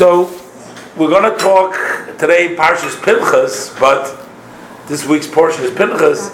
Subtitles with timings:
[0.00, 0.32] So
[0.96, 1.74] we're going to talk
[2.16, 4.26] today Parshas Pinchas, but
[4.88, 6.30] this week's portion is Pinchas,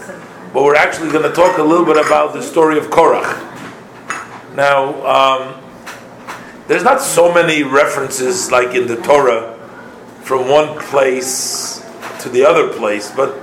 [0.55, 3.27] but we're actually going to talk a little bit about the story of Korach.
[4.55, 5.61] Now, um,
[6.69, 9.59] there's not so many references like in the Torah
[10.23, 11.85] from one place
[12.21, 13.37] to the other place, but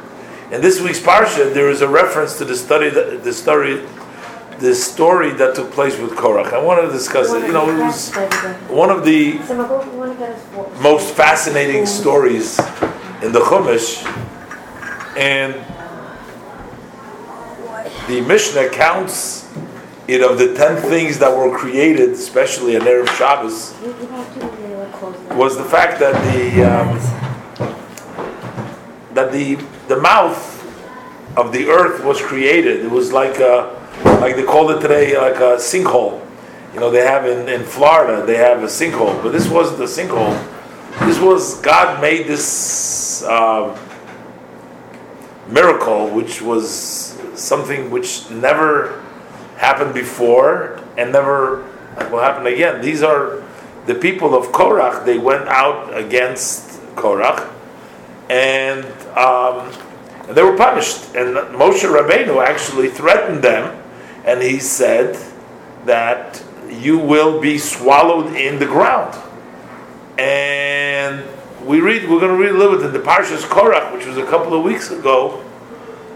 [0.54, 3.86] in this week's parsha there is a reference to the study, the story,
[4.60, 6.54] the story that took place with Korach.
[6.54, 7.46] I want to discuss it.
[7.46, 8.14] You know, it was
[8.70, 9.34] one of the
[10.82, 12.60] most fascinating stories
[13.21, 14.06] in the Chumash,
[15.18, 15.54] and
[18.08, 19.50] the Mishnah counts
[20.08, 23.74] it of the ten things that were created, especially in Erev Shabbos,
[25.38, 27.00] was the fact that the um,
[29.14, 29.56] that the
[29.88, 30.52] the mouth
[31.38, 32.83] of the earth was created.
[32.83, 36.25] It was like a, like they call it today, like a sinkhole.
[36.73, 39.86] You know, they have in, in Florida, they have a sinkhole, but this wasn't a
[39.86, 40.36] sinkhole.
[41.02, 43.78] This was God made this uh,
[45.47, 49.03] miracle, which was something which never
[49.58, 51.66] happened before and never
[52.11, 52.81] will happen again.
[52.81, 53.44] These are
[53.86, 55.05] the people of Korach.
[55.05, 57.49] They went out against Korach,
[58.30, 58.86] and,
[59.17, 59.71] um,
[60.27, 61.16] and they were punished.
[61.16, 63.83] And Moshe Rabbeinu actually threatened them,
[64.25, 65.16] and he said
[65.85, 69.19] that you will be swallowed in the ground.
[70.17, 71.23] And
[71.65, 74.17] we read, we're going to read a little bit in the Parshas Korach, which was
[74.17, 75.43] a couple of weeks ago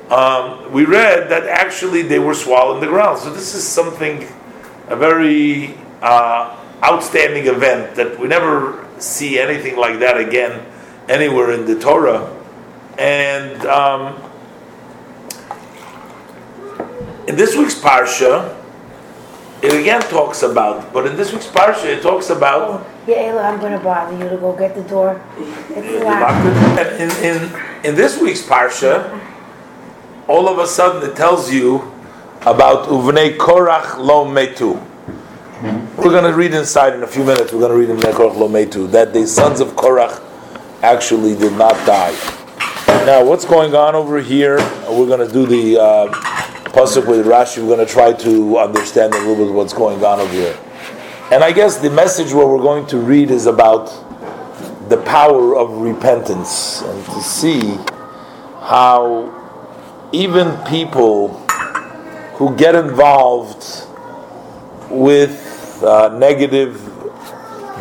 [0.09, 3.19] um, we read that actually they were swallowed in the ground.
[3.19, 4.25] So this is something,
[4.87, 10.65] a very uh, outstanding event that we never see anything like that again
[11.09, 12.33] anywhere in the Torah.
[12.97, 14.15] And um,
[17.27, 18.55] in this week's parsha,
[19.61, 22.61] it again talks about, but in this week's parsha, it talks about.
[22.61, 25.21] Oh, yeah, Ayla, I'm going to bother you to go get the door.
[25.37, 26.45] It's locked.
[26.99, 29.19] In, in, in this week's parsha,
[30.27, 31.91] all of a sudden it tells you
[32.41, 34.81] about Uvnei Korach Lo Metu.
[35.97, 37.51] We're going to read inside in a few minutes.
[37.51, 40.21] We're going to read in Korach Lo Metu that the sons of Korach
[40.83, 42.13] actually did not die.
[43.05, 44.57] Now, what's going on over here?
[44.87, 47.59] We're going to do the uh, pasuk with Rashi.
[47.59, 50.57] We're going to try to understand a little bit what's going on over here.
[51.31, 53.87] And I guess the message what we're going to read is about
[54.89, 57.75] the power of repentance and to see
[58.61, 59.33] how
[60.13, 61.29] even people
[62.35, 63.85] who get involved
[64.89, 66.75] with uh, negative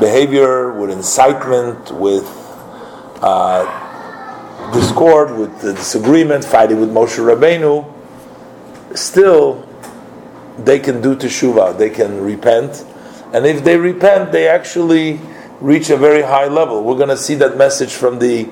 [0.00, 2.26] behavior, with incitement, with
[3.22, 7.95] uh, discord, with disagreement, fighting with Moshe Rabbeinu,
[8.96, 9.66] still
[10.58, 12.84] they can do teshuvah, they can repent,
[13.32, 15.20] and if they repent, they actually
[15.60, 16.82] reach a very high level.
[16.82, 18.44] We're going to see that message from the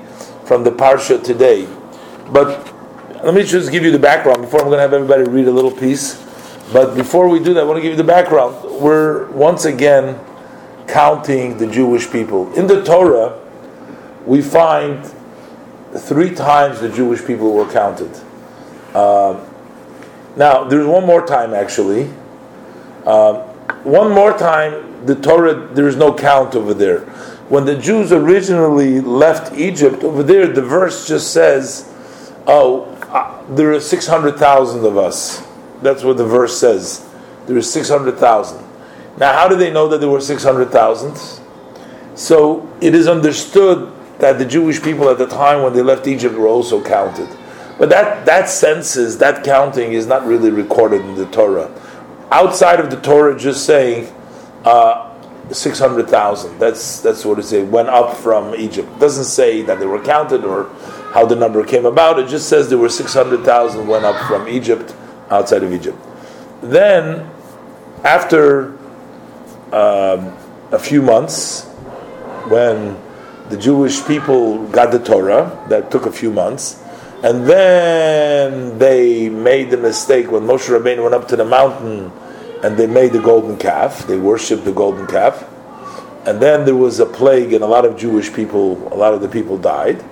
[0.45, 1.67] from the parsha today,
[2.31, 2.71] but
[3.23, 5.51] let me just give you the background before I'm going to have everybody read a
[5.51, 6.23] little piece.
[6.71, 8.55] But before we do that, I want to give you the background.
[8.81, 10.19] We're once again
[10.87, 12.53] counting the Jewish people.
[12.53, 13.39] In the Torah,
[14.25, 15.05] we find
[15.95, 18.11] three times the Jewish people were counted.
[18.93, 19.44] Uh,
[20.35, 22.11] now, there's one more time actually.
[23.05, 23.43] Uh,
[23.83, 27.01] one more time, the Torah, there's no count over there.
[27.49, 31.91] When the Jews originally left Egypt, over there, the verse just says,
[32.47, 32.91] Oh,
[33.49, 35.45] there are 600,000 of us.
[35.81, 37.07] That's what the verse says.
[37.45, 38.63] There are 600,000.
[39.17, 41.39] Now, how do they know that there were 600,000?
[42.15, 46.35] So it is understood that the Jewish people at the time when they left Egypt
[46.35, 47.29] were also counted.
[47.77, 51.69] But that, that census, that counting is not really recorded in the Torah.
[52.31, 54.13] Outside of the Torah, just saying
[54.63, 55.13] uh,
[55.51, 56.57] 600,000.
[56.57, 58.89] That's, that's what it says, went up from Egypt.
[58.95, 60.69] It doesn't say that they were counted or
[61.13, 62.17] how the number came about.
[62.19, 64.95] It just says there were 600,000 went up from Egypt,
[65.29, 65.97] outside of Egypt.
[66.61, 67.29] Then,
[68.03, 68.77] after
[69.71, 70.35] um,
[70.71, 71.65] a few months,
[72.47, 72.97] when
[73.49, 76.81] the Jewish people got the Torah, that took a few months,
[77.23, 82.11] and then they made the mistake when Moshe Rabbeinu went up to the mountain
[82.63, 85.47] and they made the golden calf, they worshipped the golden calf,
[86.25, 89.21] and then there was a plague and a lot of Jewish people, a lot of
[89.21, 90.03] the people died.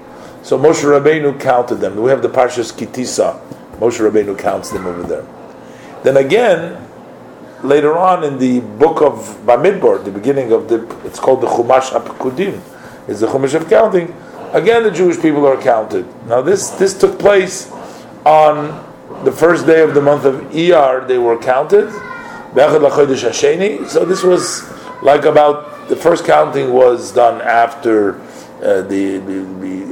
[0.44, 1.95] So Moshe Rabbeinu counted them.
[1.95, 3.39] We have the Parshas Kitisa.
[3.77, 5.25] Moshe Rabbeinu counts them over there.
[6.03, 6.85] Then again,
[7.63, 11.89] later on in the book of Bamidbar, the beginning of the, it's called the Chumash
[11.91, 12.61] HaPekudim,
[13.07, 14.13] is the Chumash of counting.
[14.53, 16.05] Again, the Jewish people are counted.
[16.27, 17.71] Now this this took place
[18.23, 18.69] on
[19.25, 21.07] the first day of the month of Iyar.
[21.07, 21.89] They were counted.
[23.89, 24.71] So this was
[25.01, 28.21] like about the first counting was done after
[28.61, 29.41] uh, the the,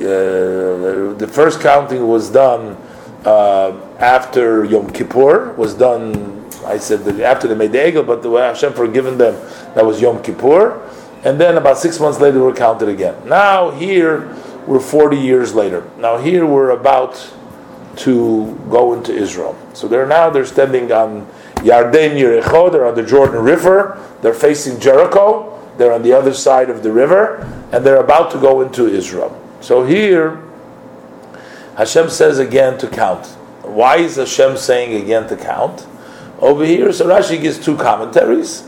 [0.01, 2.77] uh, the first counting was done
[3.25, 6.45] uh, after Yom Kippur was done.
[6.67, 9.33] I said after they made the egel, but the way Hashem forgiven them,
[9.73, 10.79] that was Yom Kippur,
[11.23, 13.15] and then about six months later we're counted again.
[13.27, 14.37] Now here
[14.67, 15.89] we're 40 years later.
[15.97, 17.33] Now here we're about
[17.97, 19.57] to go into Israel.
[19.73, 22.71] So they're now they're standing on Yarden Yericho.
[22.71, 24.01] They're on the Jordan River.
[24.21, 25.51] They're facing Jericho.
[25.77, 27.37] They're on the other side of the river,
[27.71, 29.35] and they're about to go into Israel.
[29.61, 30.43] So here,
[31.75, 33.25] Hashem says again to count.
[33.63, 35.87] Why is Hashem saying again to count?
[36.39, 38.61] Over here, so Rashi gives two commentaries.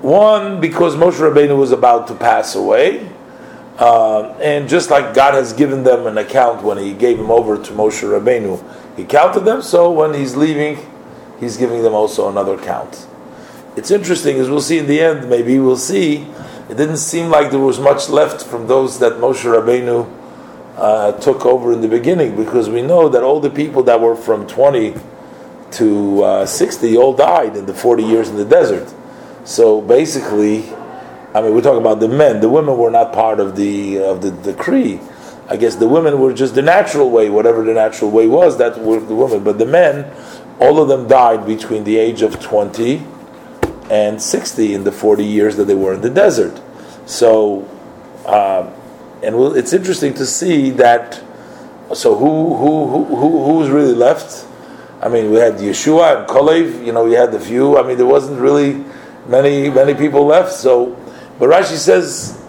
[0.00, 3.10] One, because Moshe Rabbeinu was about to pass away,
[3.80, 7.56] uh, and just like God has given them an account when He gave them over
[7.56, 8.62] to Moshe Rabbeinu,
[8.96, 9.62] He counted them.
[9.62, 10.78] So when He's leaving,
[11.40, 13.08] He's giving them also another count.
[13.76, 15.30] It's interesting, as we'll see in the end.
[15.30, 16.26] Maybe we'll see.
[16.68, 20.06] It didn't seem like there was much left from those that Moshe Rabbeinu
[20.76, 24.16] uh, took over in the beginning, because we know that all the people that were
[24.16, 24.94] from twenty
[25.72, 28.92] to uh, sixty all died in the forty years in the desert.
[29.44, 30.68] So basically
[31.34, 32.40] I mean, we're talking about the men.
[32.40, 35.00] The women were not part of the of the decree.
[35.48, 38.58] I guess the women were just the natural way, whatever the natural way was.
[38.58, 40.12] That were the women, but the men,
[40.60, 43.02] all of them died between the age of twenty
[43.90, 46.60] and sixty in the forty years that they were in the desert.
[47.06, 47.68] So,
[48.26, 48.72] um,
[49.22, 51.22] and we'll, it's interesting to see that.
[51.94, 54.46] So who who who who who's really left?
[55.02, 56.84] I mean, we had Yeshua and Kalev.
[56.84, 57.78] You know, we had the few.
[57.78, 58.84] I mean, there wasn't really
[59.26, 60.52] many many people left.
[60.52, 60.96] So
[61.40, 62.40] but Rashi says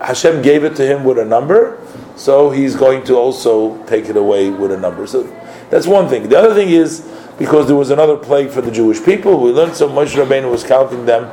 [0.00, 1.80] Hashem gave it to him with a number,
[2.16, 5.06] so he's going to also take it away with a number.
[5.06, 5.22] So
[5.70, 6.28] that's one thing.
[6.28, 7.08] The other thing is
[7.38, 9.40] because there was another plague for the Jewish people.
[9.40, 11.30] We learned so Moshe Rabbeinu was counting them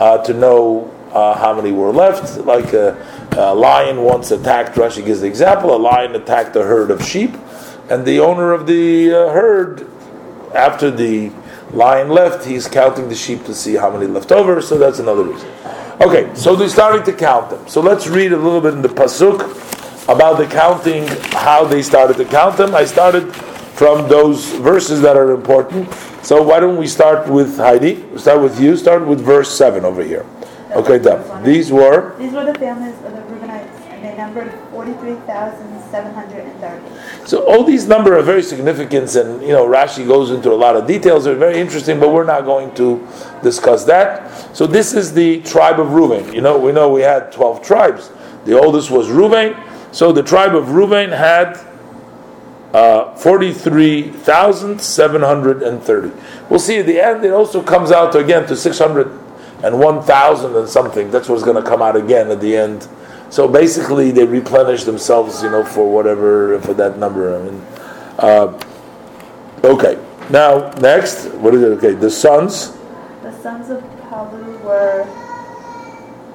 [0.00, 2.38] uh, to know uh, how many were left.
[2.44, 2.96] Like a,
[3.36, 4.76] a, lion once attacked.
[4.76, 7.36] Rashi gives the example: a lion attacked a herd of sheep,
[7.88, 9.88] and the owner of the uh, herd,
[10.54, 11.30] after the
[11.72, 14.60] lion left, he's counting the sheep to see how many left over.
[14.60, 15.48] So that's another reason.
[16.00, 17.68] Okay, so they're starting to count them.
[17.68, 19.40] So let's read a little bit in the pasuk
[20.08, 22.74] about the counting, how they started to count them.
[22.74, 23.34] I started
[23.74, 25.92] from those verses that are important.
[26.22, 27.96] So why don't we start with Heidi?
[27.96, 28.76] We'll start with you.
[28.76, 30.24] Start with verse seven over here.
[30.72, 31.42] Okay, done.
[31.44, 32.16] These were.
[32.16, 36.60] These were the families of the Reubenites, and they numbered forty-three thousand seven hundred and
[36.60, 37.26] thirty.
[37.26, 40.76] So all these numbers are very significant, and you know Rashi goes into a lot
[40.76, 41.24] of details.
[41.24, 43.06] They're very interesting, but we're not going to
[43.42, 44.56] discuss that.
[44.56, 46.32] So this is the tribe of Reuben.
[46.32, 48.10] You know, we know we had twelve tribes.
[48.44, 49.56] The oldest was Reuben.
[49.92, 51.58] So the tribe of Reuben had
[52.72, 56.12] uh, 43,730.
[56.48, 61.10] We'll see at the end, it also comes out to, again to 601,000 and something.
[61.10, 62.88] That's what's going to come out again at the end.
[63.30, 67.36] So basically, they replenish themselves, you know, for whatever, for that number.
[67.36, 67.62] I mean,
[68.18, 68.60] uh,
[69.64, 70.04] okay.
[70.30, 71.66] Now, next, what is it?
[71.78, 72.76] Okay, the sons.
[73.22, 75.06] The sons of Palu were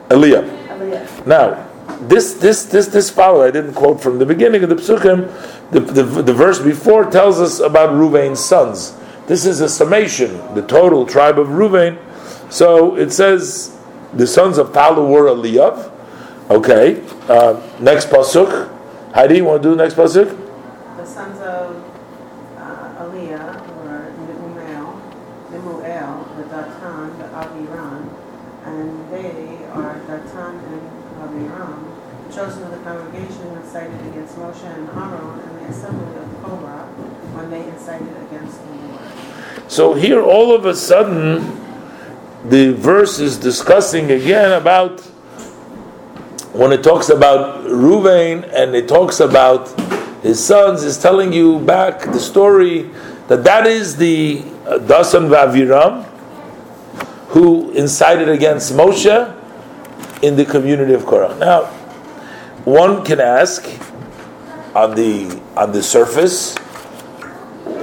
[0.09, 0.45] Eliab.
[0.69, 1.27] Eliab.
[1.27, 1.67] Now,
[2.07, 5.31] this this this this follow I didn't quote from the beginning of the psukim.
[5.71, 8.95] The, the, the verse before tells us about Ruvain's sons.
[9.27, 11.97] This is a summation, the total tribe of Ruvain.
[12.51, 13.75] So it says
[14.13, 15.91] the sons of Palu were Eliab.
[16.45, 18.69] Okay, uh, next pasuk.
[19.15, 20.29] Heidi, you want to do the next pasuk?
[20.95, 21.73] The sons of
[22.55, 24.93] uh, Eliab were Nemuel,
[25.49, 28.13] Nemuel, the Datan, the Aviram,
[28.63, 30.85] and they are Datan and
[31.17, 31.81] Aviram,
[32.31, 36.85] chosen of the congregation who incited against Moshe and Aaron and the assembly of Korah
[37.33, 39.71] when they incited against the Lord.
[39.71, 41.41] So here, all of a sudden,
[42.47, 45.01] the verse is discussing again about
[46.55, 49.67] when it talks about Ruvain and it talks about
[50.21, 52.89] his sons, is telling you back the story
[53.27, 56.05] that that is the uh, Dasan Vaviram
[57.35, 59.35] who incited against Moshe
[60.23, 61.35] in the community of Korah.
[61.37, 61.65] Now,
[62.63, 63.67] one can ask
[64.73, 66.55] on the on the surface,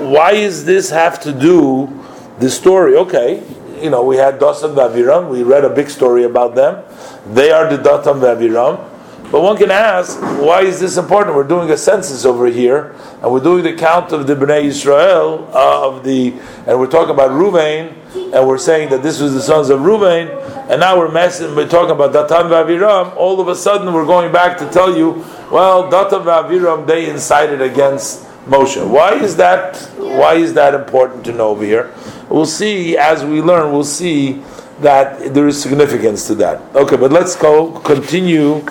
[0.01, 1.93] why does this have to do
[2.39, 2.97] the story?
[2.97, 3.43] Okay,
[3.83, 6.83] you know, we had Dasan Vaviram, we read a big story about them.
[7.27, 8.89] They are the Datan Vaviram.
[9.31, 11.35] But one can ask, why is this important?
[11.35, 15.49] We're doing a census over here, and we're doing the count of the Bnei Israel
[15.55, 16.35] uh, of the,
[16.67, 20.29] and we're talking about Ruvain, and we're saying that this was the sons of Ruvain,
[20.69, 23.17] and now we're messing, we're talking about Datan Vaviram.
[23.17, 27.63] All of a sudden, we're going back to tell you, well, Datan Vaviram they incited
[27.63, 28.87] against Moshe.
[28.87, 29.79] Why is that?
[29.97, 31.91] Why is that important to know over here?
[32.29, 33.73] We'll see as we learn.
[33.73, 34.43] We'll see
[34.83, 36.61] that there is significance to that.
[36.75, 38.65] Okay, but let's go continue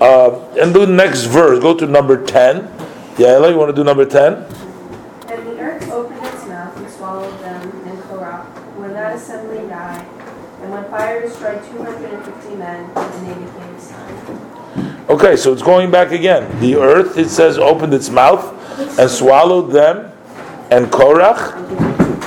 [0.00, 1.60] uh, and do the next verse.
[1.60, 2.70] Go to number 10.
[3.18, 4.34] Yeah, Ella, you want to do number 10?
[4.34, 8.44] And the earth opened its mouth and swallowed them and Korah
[8.76, 10.06] when that assembly died,
[10.60, 15.10] and when fire destroyed 250 men, and they became silent.
[15.10, 16.60] Okay, so it's going back again.
[16.60, 18.52] The earth, it says, opened its mouth
[18.98, 20.12] and swallowed them
[20.70, 21.54] and Korach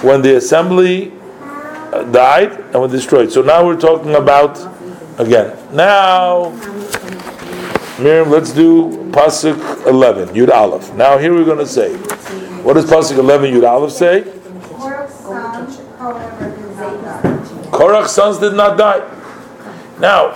[0.03, 1.11] when the assembly
[2.11, 3.31] died and were destroyed.
[3.31, 4.57] So now we're talking about
[5.19, 5.57] again.
[5.75, 6.51] Now,
[7.99, 10.93] Miriam, let's do Pasuk 11, Yud Aleph.
[10.93, 11.95] Now here we're going to say,
[12.63, 14.21] what does Pasuk 11, Yud Aleph say?
[17.71, 18.99] Korach's sons did not die.
[19.99, 20.31] Now,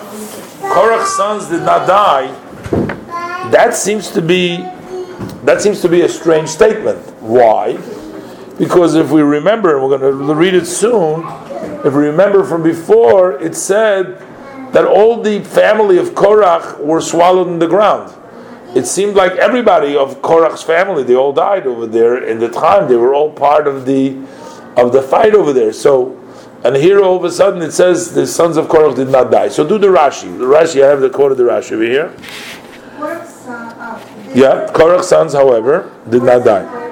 [0.61, 2.27] Korach's sons did not die.
[3.51, 4.57] That seems to be
[5.43, 6.99] that seems to be a strange statement.
[7.21, 7.77] Why?
[8.57, 11.25] Because if we remember, and we're going to read it soon,
[11.85, 14.19] if we remember from before, it said
[14.73, 18.13] that all the family of Korach were swallowed in the ground.
[18.75, 22.87] It seemed like everybody of Korach's family, they all died over there in the time.
[22.87, 24.17] They were all part of the
[24.75, 25.71] of the fight over there.
[25.71, 26.19] So,
[26.63, 29.49] and here all of a sudden it says the sons of Korach did not die.
[29.49, 30.35] So do the Rashi.
[30.39, 32.09] The Rashi, I have the quote of the Rashi over here.
[32.97, 36.82] Korach's uh, Yeah, Korach's sons, however, did not die.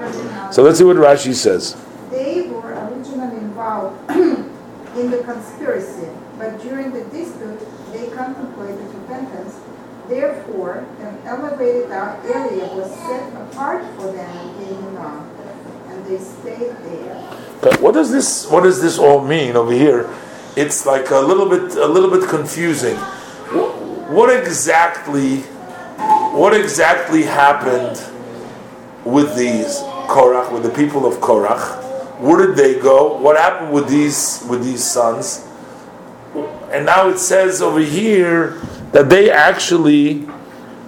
[0.55, 1.75] However, did not So let's see what Rashi says.
[2.09, 4.11] They were originally involved
[4.97, 7.59] in the conspiracy, but during the dispute,
[7.93, 9.59] they contemplated repentance.
[10.07, 15.29] Therefore, an elevated area was set apart for them in Gehinnom,
[15.87, 17.37] and they stayed there.
[17.61, 20.09] But what does this what does this all mean over here?
[20.57, 22.97] It's like a little bit a little bit confusing.
[22.97, 25.43] Wh- What exactly
[26.35, 28.01] what exactly happened
[29.05, 32.19] with these Korach, with the people of Korach?
[32.19, 33.17] Where did they go?
[33.17, 35.47] What happened with these with these sons?
[36.71, 40.27] And now it says over here that they actually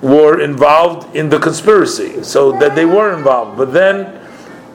[0.02, 2.24] were involved in the conspiracy.
[2.24, 3.58] So that they were involved.
[3.58, 4.20] But then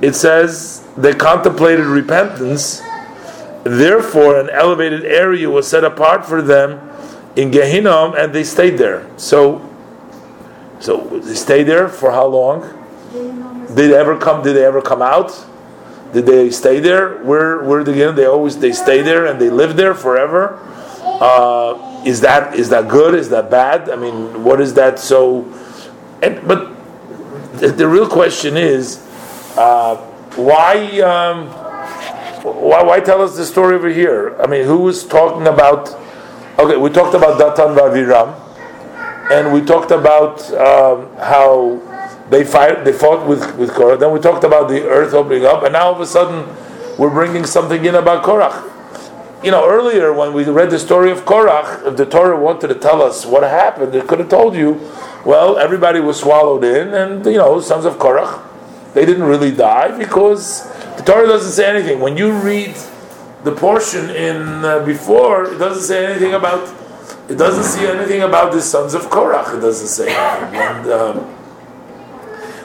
[0.00, 2.82] it says they contemplated repentance,
[3.64, 6.80] therefore an elevated area was set apart for them
[7.36, 9.06] in Gehinnom and they stayed there.
[9.16, 9.64] So
[10.80, 12.62] so they stayed there for how long?
[13.74, 15.44] Did ever come did they ever come out?
[16.12, 17.22] Did they stay there?
[17.22, 20.58] Where where they, they always they stay there and they live there forever?
[21.02, 23.14] Uh, is that is that good?
[23.14, 23.90] Is that bad?
[23.90, 25.42] I mean, what is that so?
[26.22, 26.74] And, but
[27.58, 28.98] the, the real question is,
[29.56, 29.96] uh,
[30.36, 31.48] why, um,
[32.42, 34.36] why why tell us the story over here?
[34.40, 35.88] I mean, who was talking about?
[36.58, 38.34] Okay, we talked about Datan Vaviram,
[39.30, 41.80] and we talked about um, how
[42.30, 43.96] they fight, they fought with with Korah.
[43.96, 46.48] Then we talked about the earth opening up, and now all of a sudden
[46.98, 48.68] we're bringing something in about Korach
[49.42, 52.74] you know, earlier when we read the story of Korach, if the Torah wanted to
[52.74, 54.80] tell us what happened, it could have told you,
[55.24, 58.42] well, everybody was swallowed in, and you know, sons of Korach,
[58.94, 62.00] they didn't really die because the Torah doesn't say anything.
[62.00, 62.74] When you read
[63.44, 66.74] the portion in uh, before, it doesn't say anything about.
[67.28, 69.58] It doesn't say anything about the sons of Korach.
[69.58, 71.37] It doesn't say and um,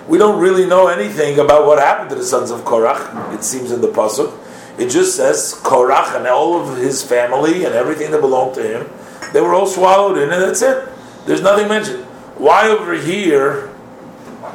[0.07, 3.33] we don't really know anything about what happened to the sons of Korach.
[3.33, 4.37] It seems in the pasuk.
[4.77, 8.89] It just says Korach and all of his family and everything that belonged to him,
[9.31, 10.89] they were all swallowed in, and that's it.
[11.25, 12.03] There's nothing mentioned.
[12.37, 13.73] Why over here,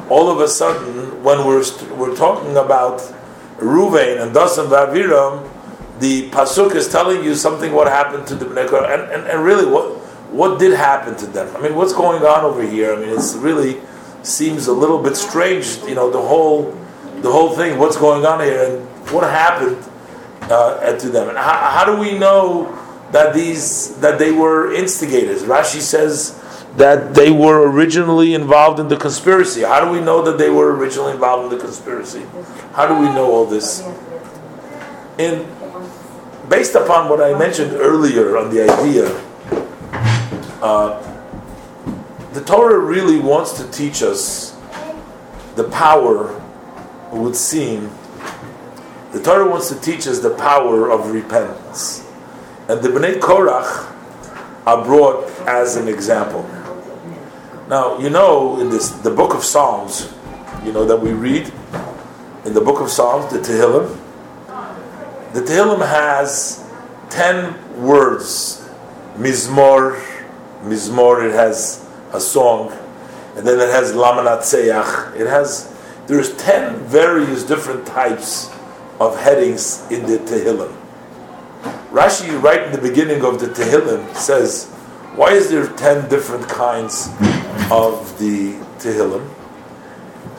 [0.09, 1.63] all of a sudden, when we're
[1.95, 2.99] we're talking about
[3.57, 5.49] Ruvain and Dasan Vaviram,
[5.99, 9.43] the pasuk is telling you something what happened to the Bnei Korach, and, and, and
[9.43, 9.97] really what
[10.31, 11.55] what did happen to them?
[11.55, 12.93] I mean, what's going on over here?
[12.93, 13.81] I mean, it's really
[14.23, 15.77] seems a little bit strange.
[15.87, 16.71] You know, the whole
[17.21, 17.77] the whole thing.
[17.77, 19.83] What's going on here, and what happened?
[20.49, 21.29] uh, to them.
[21.29, 22.75] And how, how, do we know
[23.11, 25.43] that these that they were instigators?
[25.43, 26.35] Rashi says
[26.75, 29.61] that they were originally involved in the conspiracy.
[29.61, 32.25] How do we know that they were originally involved in the conspiracy?
[32.73, 33.81] How do we know all this?
[35.17, 35.45] And
[36.49, 39.09] based upon what I mentioned earlier on the idea,
[40.61, 41.08] uh,
[42.33, 44.55] the Torah really wants to teach us
[45.55, 46.35] the power,
[47.11, 47.91] it would seem,
[49.11, 52.05] the Torah wants to teach us the power of repentance.
[52.67, 53.91] And the Bnei Korach
[54.67, 56.47] are brought as an example.
[57.67, 60.13] Now, you know, in this the book of Psalms,
[60.63, 61.51] you know, that we read,
[62.45, 63.97] in the book of Psalms, the Tehillim,
[65.33, 66.63] the Tehillim has
[67.09, 68.67] ten words.
[69.17, 69.99] Mizmor,
[70.63, 72.71] Mizmor, it has a song,
[73.35, 75.75] and then it has Lamanat It has,
[76.07, 78.49] there's ten various different types
[78.99, 80.75] of headings in the Tehillim.
[81.91, 84.67] Rashi, right in the beginning of the Tehillim, says,
[85.15, 87.09] why is there ten different kinds
[87.71, 89.27] of the Tehillim?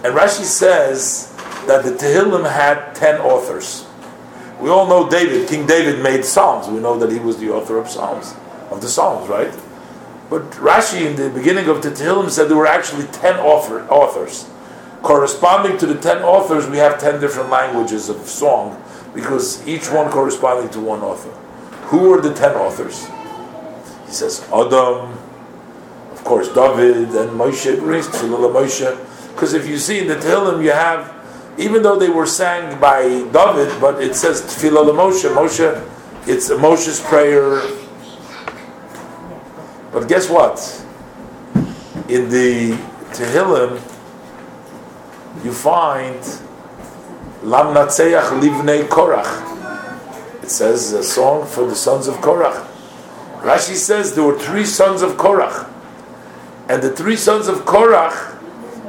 [0.03, 1.35] And Rashi says
[1.67, 3.87] that the Tehillim had ten authors.
[4.61, 5.49] We all know David.
[5.49, 6.69] King David made Psalms.
[6.69, 8.35] We know that he was the author of Psalms,
[8.71, 9.53] of the Psalms, right?
[10.31, 14.49] But Rashi, in the beginning of the Tehillim, said there were actually ten author, authors.
[15.03, 18.81] Corresponding to the ten authors, we have ten different languages of song,
[19.13, 21.31] because each one corresponding to one author.
[21.89, 23.09] Who were the ten authors?
[24.07, 25.19] He says Adam,
[26.13, 29.07] of course David and Moshe Moshe.
[29.35, 31.13] Because if you see in the Tehillim, you have,
[31.59, 35.29] even though they were sang by David, but it says Tefillah Moshe.
[35.35, 37.63] Moshe, it's Moshe's prayer.
[39.93, 40.59] But guess what?
[42.09, 42.73] In the
[43.13, 43.81] Tehillim,
[45.45, 46.17] you find
[47.43, 49.49] Lam Natseach Livnei Korach.
[50.43, 52.67] It says a song for the sons of Korach.
[53.41, 55.69] Rashi says there were three sons of Korach.
[56.69, 58.37] And the three sons of Korach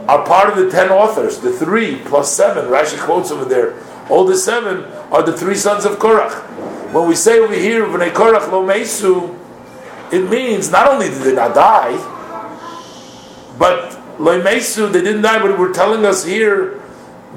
[0.07, 1.39] are part of the ten authors.
[1.39, 3.73] The three plus seven, Rashi quotes over there,
[4.09, 6.33] all the seven are the three sons of Korach.
[6.93, 9.35] When we say over here, V'nei Korach lo mesu,
[10.11, 11.97] it means not only did they not die,
[13.57, 16.81] but lo mesu, they didn't die, but we're telling us here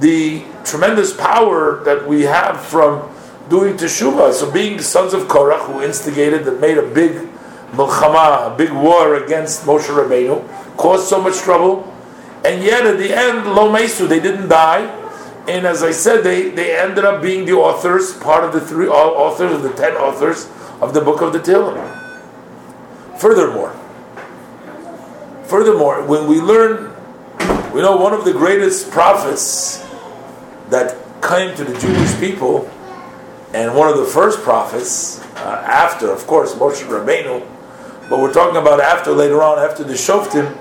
[0.01, 3.11] the tremendous power that we have from
[3.49, 4.33] doing teshuvah.
[4.33, 7.29] So being the sons of Korach, who instigated that made a big
[7.73, 10.43] milchama, a big war against Moshe Rabbeinu,
[10.77, 11.93] caused so much trouble,
[12.45, 15.01] and yet at the end, lo mesu, they didn't die.
[15.47, 18.89] And as I said, they, they ended up being the authors, part of the three
[18.89, 20.49] uh, authors of the ten authors
[20.81, 22.04] of the book of the Tehillim.
[23.25, 23.71] Furthermore,
[25.45, 26.95] furthermore, when we learn,
[27.73, 29.79] we know one of the greatest prophets
[30.69, 32.71] that came to the Jewish people
[33.55, 37.41] and one of the first prophets, uh, after, of course, Moshe Rabbeinu,
[38.11, 40.55] but we're talking about after, later on, after the Shoftim,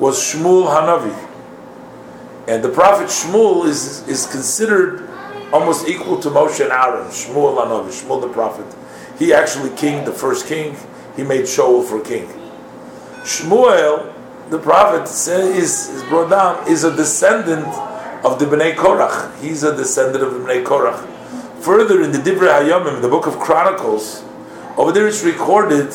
[0.00, 1.14] was Shmuel Hanavi.
[2.48, 5.08] And the prophet Shmuel is, is considered
[5.52, 8.66] almost equal to Moshe and Aaron, Shmuel Hanavi, Shmuel the prophet.
[9.20, 10.76] He actually king, the first king,
[11.18, 12.28] he made Shaul for king.
[13.24, 14.14] Shmuel,
[14.50, 15.26] the prophet, is,
[15.88, 17.66] is brought down, is a descendant
[18.24, 19.36] of the Bnei Korach.
[19.40, 21.04] He's a descendant of the Bnei Korach.
[21.60, 24.22] Further, in the Divrei Hayamim, the book of Chronicles,
[24.76, 25.90] over there it's recorded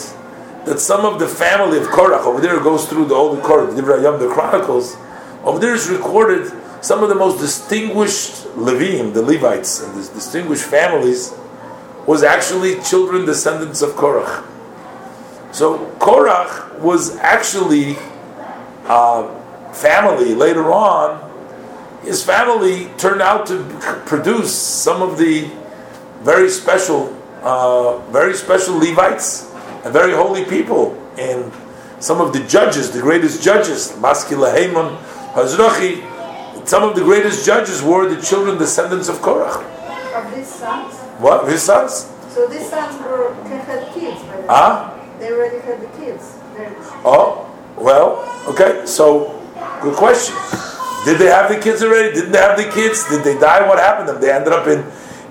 [0.66, 3.74] that some of the family of Korach, over there it goes through the old Korach,
[3.74, 4.98] the Divrei Hayamim, the Chronicles,
[5.46, 10.66] over there it's recorded some of the most distinguished Levim, the Levites, and the distinguished
[10.66, 11.34] families,
[12.06, 14.50] was actually children descendants of Korach.
[15.54, 17.96] So Korach was actually
[18.86, 19.30] uh,
[19.72, 21.32] family later on
[22.04, 23.64] his family turned out to
[24.06, 25.50] produce some of the
[26.22, 29.50] very special, uh, very special Levites
[29.84, 31.00] and very holy people.
[31.18, 31.52] And
[32.00, 34.98] some of the judges, the greatest judges, Maskila Haman,
[35.34, 39.64] Hazrachi, some of the greatest judges were the children, descendants of Korach.
[40.14, 40.94] Of his sons?
[41.20, 41.48] What?
[41.48, 42.12] His sons?
[42.30, 45.00] So these sons were had kids, ah?
[45.20, 46.40] They already had the kids.
[47.06, 49.40] Oh, well, okay, so
[49.82, 50.36] good question.
[51.06, 52.14] Did they have the kids already?
[52.14, 53.08] Didn't they have the kids?
[53.10, 53.68] Did they die?
[53.68, 54.22] What happened to them?
[54.22, 54.80] They ended up in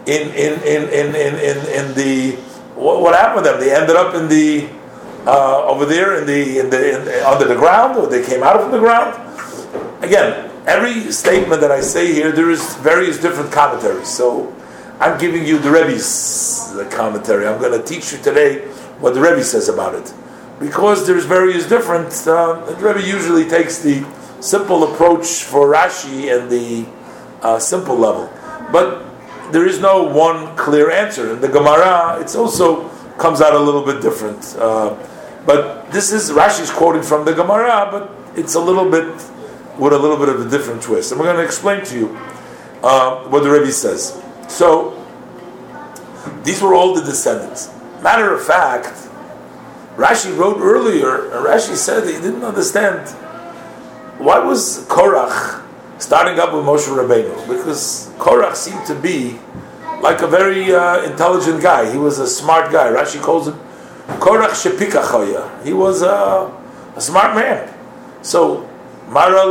[0.06, 2.36] in in in in in, in, in the
[2.74, 3.60] what, what, happened to them?
[3.60, 4.68] They ended up in the
[5.26, 8.60] uh, over there in the in the in, under the ground, or they came out
[8.60, 9.16] from the ground.
[10.02, 14.08] Again, every statement that I say here, there is various different commentaries.
[14.08, 14.54] So
[15.00, 17.46] I'm giving you the Rebbe's commentary.
[17.46, 18.68] I'm going to teach you today
[19.02, 20.14] what the Rebbe says about it,
[20.60, 22.12] because there's various different.
[22.26, 24.06] Uh, the Rebbe usually takes the
[24.40, 26.86] simple approach for Rashi and the
[27.42, 28.30] uh, simple level.
[28.70, 29.04] But
[29.52, 31.32] there is no one clear answer.
[31.34, 32.88] In the Gemara, it also
[33.18, 34.56] comes out a little bit different.
[34.56, 34.96] Uh,
[35.44, 39.12] but this is Rashi's quoting from the Gemara, but it's a little bit
[39.78, 41.10] with a little bit of a different twist.
[41.10, 42.16] And we're going to explain to you
[42.82, 44.20] uh, what the Rebbe says.
[44.48, 44.98] So,
[46.44, 47.70] these were all the descendants.
[48.02, 48.92] Matter of fact,
[49.96, 53.08] Rashi wrote earlier, and Rashi said he didn't understand
[54.18, 55.62] why was Korach
[55.98, 57.46] starting up with Moshe Rabbeinu?
[57.48, 59.38] Because Korach seemed to be
[60.00, 61.90] like a very uh, intelligent guy.
[61.90, 62.88] He was a smart guy.
[62.90, 63.54] Rashi calls him
[64.18, 65.64] Korach shepikeach haya.
[65.64, 66.50] He was a,
[66.96, 67.72] a smart man.
[68.22, 68.68] So,
[69.08, 69.44] Mara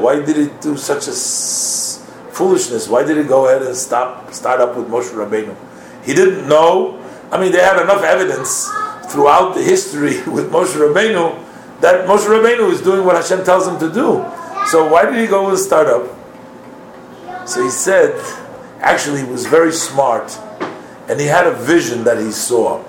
[0.00, 2.88] why did he do such a s- foolishness?
[2.88, 5.56] Why did he go ahead and stop, start up with Moshe Rabbeinu?
[6.04, 7.02] He didn't know.
[7.30, 8.68] I mean, they had enough evidence
[9.10, 11.44] throughout the history with Moshe Rabbeinu
[11.80, 14.24] that Moshe Rabbeinu is doing what Hashem tells him to do.
[14.66, 16.08] So why did he go with a startup?
[17.46, 18.14] So he said,
[18.80, 20.36] actually, he was very smart,
[21.08, 22.82] and he had a vision that he saw,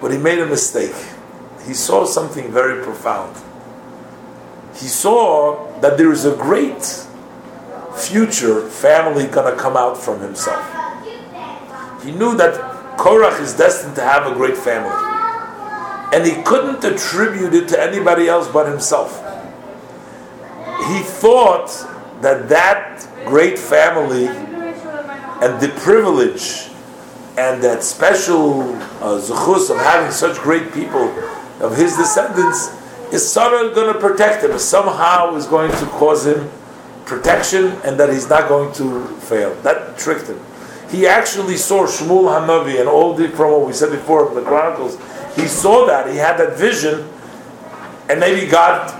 [0.00, 0.94] but he made a mistake.
[1.66, 3.36] He saw something very profound.
[4.74, 6.84] He saw that there is a great
[7.96, 10.64] future family going to come out from himself.
[12.04, 14.92] He knew that Korach is destined to have a great family.
[16.12, 19.16] And he couldn't attribute it to anybody else but himself.
[20.88, 21.68] He thought
[22.20, 26.68] that that great family and the privilege
[27.38, 28.60] and that special
[29.00, 31.08] uh, zuchus of having such great people
[31.60, 32.68] of his descendants
[33.14, 36.50] is somehow going to protect him, somehow is going to cause him
[37.06, 39.54] protection, and that he's not going to fail.
[39.62, 40.38] That tricked him.
[40.90, 44.42] He actually saw Shmuel Hanavi and all the from what we said before in the
[44.42, 44.98] Chronicles.
[45.36, 47.08] He saw that he had that vision,
[48.08, 48.96] and maybe God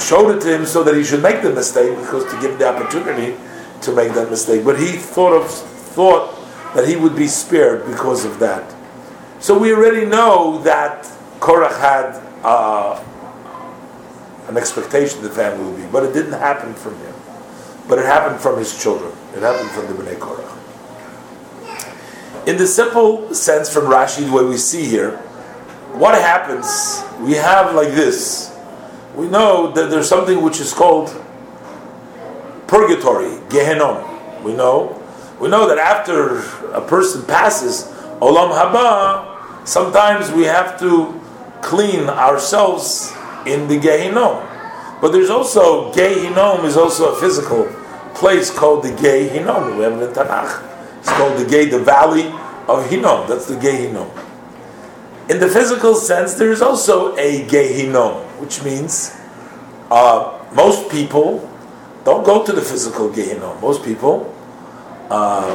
[0.00, 2.58] showed it to him so that he should make the mistake because to give him
[2.58, 3.36] the opportunity
[3.82, 4.64] to make that mistake.
[4.64, 6.34] But he thought of thought
[6.74, 8.74] that he would be spared because of that.
[9.38, 11.04] So we already know that
[11.40, 13.02] Korach had uh,
[14.48, 17.14] an expectation the family would be, but it didn't happen from him.
[17.88, 19.12] But it happened from his children.
[19.34, 20.55] It happened from the Bnei Korach.
[22.46, 25.16] In the simple sense from Rashi, the way we see here,
[25.94, 27.02] what happens?
[27.20, 28.56] We have like this.
[29.16, 31.08] We know that there's something which is called
[32.68, 34.44] purgatory, Gehenom.
[34.44, 35.02] We know.
[35.40, 36.38] We know that after
[36.72, 37.84] a person passes
[38.20, 41.20] Olam Haba, sometimes we have to
[41.62, 43.12] clean ourselves
[43.44, 45.00] in the Gehinom.
[45.00, 47.64] But there's also Gehinom is also a physical
[48.14, 49.76] place called the Gehinom.
[49.76, 50.75] We have it in Tanakh.
[51.06, 52.26] It's called the Gay, the Valley
[52.66, 53.28] of Hinom.
[53.28, 54.10] That's the Gehinom.
[55.30, 59.16] In the physical sense, there is also a Gehinom, which means
[59.88, 61.48] uh, most people
[62.04, 63.62] don't go to the physical Gehinom.
[63.62, 64.34] Most people,
[65.08, 65.54] uh,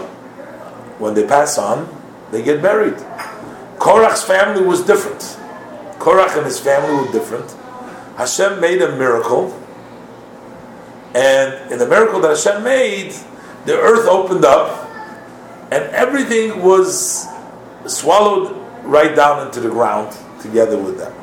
[1.00, 1.86] when they pass on,
[2.32, 2.96] they get buried.
[3.78, 5.20] Korach's family was different.
[6.00, 7.52] Korach and his family were different.
[8.16, 9.52] Hashem made a miracle,
[11.14, 13.12] and in the miracle that Hashem made,
[13.66, 14.81] the earth opened up,
[15.72, 17.28] and everything was
[17.88, 21.14] swallowed right down into the ground together with them.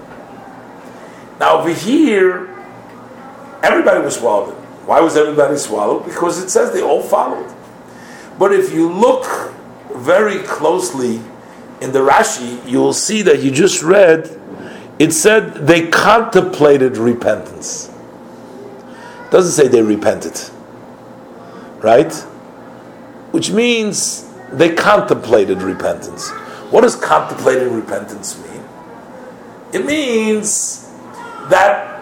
[1.38, 2.48] Now over here,
[3.62, 4.54] everybody was swallowed.
[4.86, 6.04] Why was everybody swallowed?
[6.04, 7.54] Because it says they all followed.
[8.38, 9.52] But if you look
[9.94, 11.16] very closely
[11.80, 14.34] in the Rashi, you will see that you just read
[14.98, 17.88] it said they contemplated repentance.
[19.30, 20.40] Doesn't say they repented.
[21.82, 22.12] Right?
[23.30, 26.30] Which means they contemplated repentance.
[26.70, 28.62] What does contemplated repentance mean?
[29.72, 30.88] It means
[31.48, 31.98] that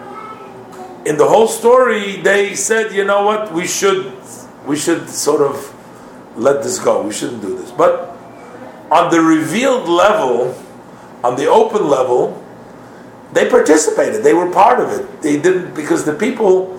[1.05, 4.13] in the whole story they said, you know what, we should
[4.65, 5.73] we should sort of
[6.37, 7.01] let this go.
[7.01, 7.71] We shouldn't do this.
[7.71, 8.15] But
[8.91, 10.61] on the revealed level,
[11.23, 12.43] on the open level,
[13.33, 14.23] they participated.
[14.23, 15.21] They were part of it.
[15.21, 16.73] They didn't because the people.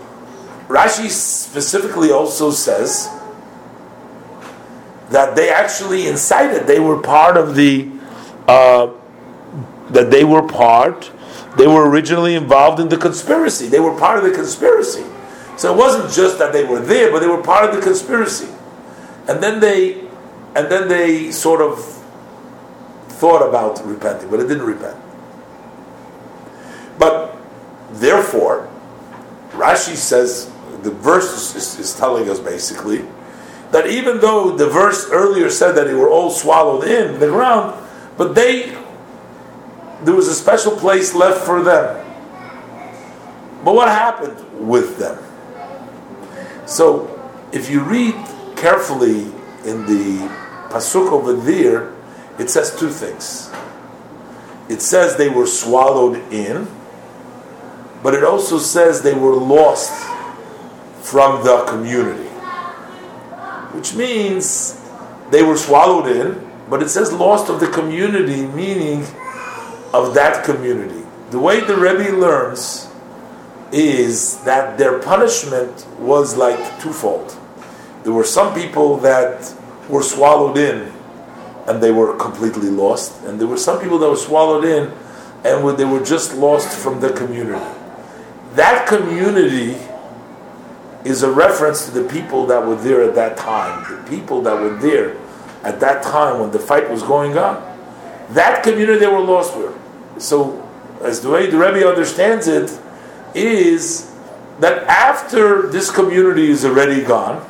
[0.68, 3.08] Rashi specifically also says
[5.10, 6.66] that they actually incited.
[6.66, 7.90] They were part of the.
[8.46, 8.92] Uh,
[9.90, 11.10] that they were part.
[11.56, 13.68] They were originally involved in the conspiracy.
[13.68, 15.04] They were part of the conspiracy.
[15.56, 18.48] So it wasn't just that they were there, but they were part of the conspiracy.
[19.26, 20.00] And then they,
[20.54, 21.84] and then they sort of
[23.08, 24.96] thought about repenting, but it didn't repent.
[26.98, 27.36] But
[27.90, 28.70] therefore,
[29.50, 30.50] Rashi says
[30.82, 33.04] the verse is, is, telling us basically
[33.70, 37.74] that even though the verse earlier said that they were all swallowed in the ground,
[38.16, 38.76] but they
[40.04, 42.04] there was a special place left for them.
[43.64, 45.18] But what happened with them?
[46.66, 47.14] So,
[47.52, 48.14] if you read
[48.56, 49.22] carefully
[49.64, 50.28] in the
[50.70, 51.92] pasuk over there,
[52.38, 53.50] it says two things.
[54.68, 56.68] It says they were swallowed in,
[58.02, 59.90] but it also says they were lost
[61.00, 62.27] from the community.
[63.78, 64.76] Which means
[65.30, 69.06] they were swallowed in, but it says lost of the community, meaning
[69.94, 71.06] of that community.
[71.30, 72.88] The way the Rebbe learns
[73.70, 77.38] is that their punishment was like twofold.
[78.02, 79.54] There were some people that
[79.88, 80.92] were swallowed in
[81.68, 84.90] and they were completely lost, and there were some people that were swallowed in
[85.44, 87.64] and they were just lost from the community.
[88.54, 89.76] That community
[91.08, 94.60] is a reference to the people that were there at that time, the people that
[94.60, 95.16] were there
[95.64, 97.56] at that time when the fight was going on.
[98.30, 99.74] That community they were lost with.
[100.18, 100.68] So,
[101.02, 102.78] as the way the Rebbe understands it,
[103.34, 104.14] is
[104.60, 107.44] that after this community is already gone,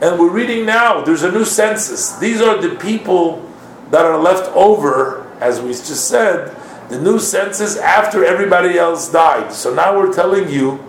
[0.00, 2.16] and we're reading now, there's a new census.
[2.16, 3.44] These are the people
[3.90, 6.56] that are left over, as we just said,
[6.88, 9.52] the new census after everybody else died.
[9.52, 10.87] So now we're telling you,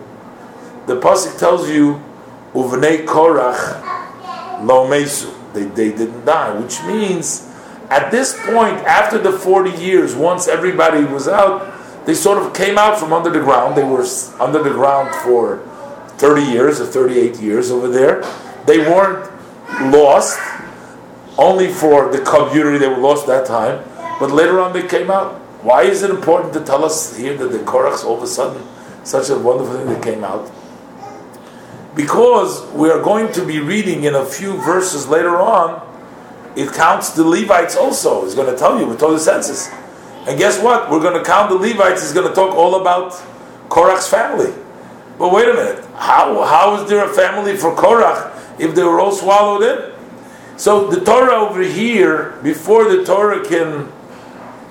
[0.86, 2.02] the pasuk tells you,
[2.54, 5.32] uvnei korach lo mesu.
[5.52, 7.50] They, they didn't die, which means
[7.90, 12.78] at this point, after the 40 years, once everybody was out, they sort of came
[12.78, 13.76] out from under the ground.
[13.76, 14.06] They were
[14.38, 15.58] under the ground for
[16.18, 18.22] 30 years or 38 years over there.
[18.66, 19.28] They weren't
[19.92, 20.38] lost,
[21.36, 23.82] only for the community they were lost that time,
[24.20, 25.34] but later on they came out.
[25.62, 28.62] Why is it important to tell us here that the Korachs all of a sudden,
[29.04, 30.48] such a wonderful thing that came out?
[32.00, 35.86] Because we are going to be reading in a few verses later on,
[36.56, 38.24] it counts the Levites also.
[38.24, 39.68] It's going to tell you with all the census.
[40.26, 40.90] And guess what?
[40.90, 42.02] We're going to count the Levites.
[42.02, 43.12] It's going to talk all about
[43.68, 44.50] Korach's family.
[45.18, 45.84] But wait a minute.
[45.96, 49.92] How, how is there a family for Korach if they were all swallowed in?
[50.56, 53.92] So the Torah over here, before the Torah can,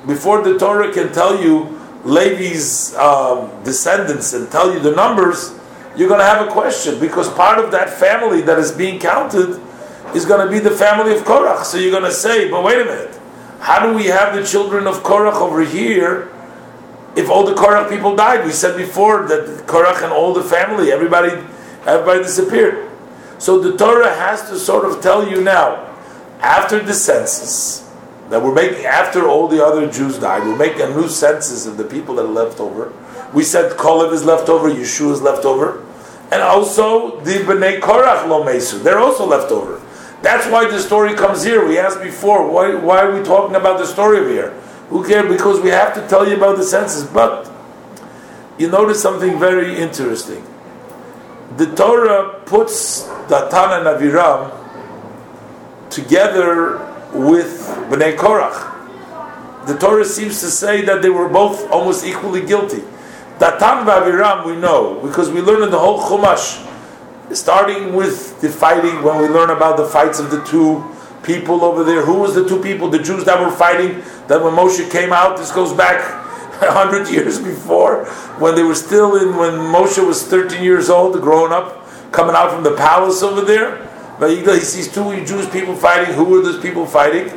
[0.07, 5.58] before the Torah can tell you Levi's um, descendants and tell you the numbers,
[5.99, 9.59] you're going to have a question because part of that family that is being counted
[10.15, 11.65] is going to be the family of Korach.
[11.65, 13.19] So you're going to say, but wait a minute,
[13.59, 16.31] how do we have the children of Korach over here
[17.17, 18.45] if all the Korach people died?
[18.45, 21.31] We said before that Korach and all the family, everybody,
[21.85, 22.89] everybody disappeared.
[23.37, 25.85] So the Torah has to sort of tell you now,
[26.39, 27.89] after the census
[28.29, 31.75] that we're making, after all the other Jews died, we're making a new census of
[31.75, 32.93] the people that are left over.
[33.33, 35.85] We said Kolev is left over, Yeshua is left over,
[36.31, 39.81] and also the Bnei Korach lo mesu, they're also left over.
[40.21, 41.65] That's why the story comes here.
[41.65, 44.51] We asked before, why, why are we talking about the story of here?
[44.89, 45.31] Who cares?
[45.31, 47.03] Because we have to tell you about the census.
[47.09, 47.49] But
[48.57, 50.45] you notice something very interesting.
[51.55, 54.51] The Torah puts Datan and Aviram
[55.89, 56.77] together
[57.13, 59.67] with Bnei Korach.
[59.67, 62.83] The Torah seems to say that they were both almost equally guilty.
[63.39, 66.65] Datan and Aviram we know because we learn in the whole Chumash
[67.35, 70.83] starting with the fighting, when we learn about the fights of the two
[71.23, 74.53] people over there, who was the two people, the Jews that were fighting, that when
[74.53, 76.01] Moshe came out, this goes back
[76.59, 78.05] hundred years before,
[78.39, 82.51] when they were still in, when Moshe was 13 years old, growing up, coming out
[82.51, 83.85] from the palace over there.
[84.19, 86.13] But he sees two Jewish people fighting.
[86.13, 87.27] Who were those people fighting?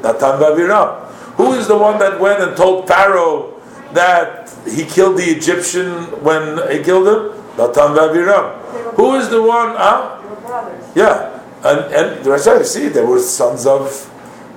[0.00, 1.06] Datan Vaviram.
[1.36, 3.51] Who is the one that went and told Pharaoh
[3.94, 7.38] that he killed the Egyptian when he killed him?
[7.56, 8.58] Datan Vaviram.
[8.96, 9.76] Who is the one?
[9.76, 10.18] Huh?
[10.94, 14.08] Yeah, and and the rest see there were sons of.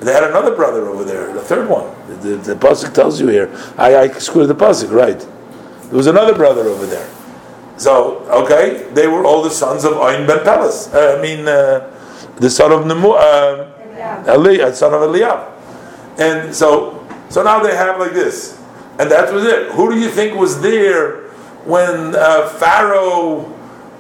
[0.02, 1.88] They had another brother over there, the third one.
[2.08, 3.50] The, the, the pasuk tells you here.
[3.78, 5.20] I I screwed the pasuk right.
[5.20, 7.10] There was another brother over there.
[7.78, 10.94] So okay, they were all the sons of Ayn ben Pelas.
[10.94, 11.92] Uh, I mean, uh,
[12.38, 15.52] the son of Nemu, uh, Eli, uh, son of Eliab.
[16.18, 18.62] And so, so now they have like this,
[19.00, 19.72] and that was it.
[19.74, 21.22] Who do you think was there
[21.66, 23.56] when uh, Pharaoh?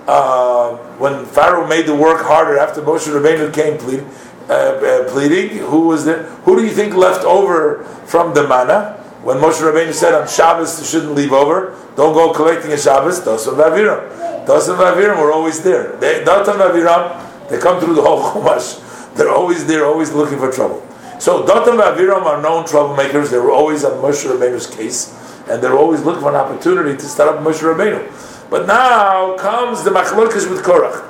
[0.07, 4.05] uh, when Pharaoh made the work harder after Moshe Rabbeinu came plead,
[4.49, 6.23] uh, uh, pleading, who was there?
[6.45, 9.01] Who do you think left over from the manna?
[9.23, 13.21] When Moshe Rabbeinu said on Shabbos you shouldn't leave over, don't go collecting a Shabbos,
[13.21, 14.45] Dosan Vaviram.
[14.45, 15.97] Dosan Vaviram were always there.
[15.97, 19.15] They, Datan Vaviram, they come through the whole Chumash.
[19.15, 20.85] They're always there, always looking for trouble.
[21.25, 23.31] So Datan Vaviram are known troublemakers.
[23.31, 25.11] They were always on Moshe Rabbeinu's case,
[25.49, 28.47] and they're always looking for an opportunity to start up Moshe Rabbeinu.
[28.51, 31.01] But now comes the machlokas with Korach.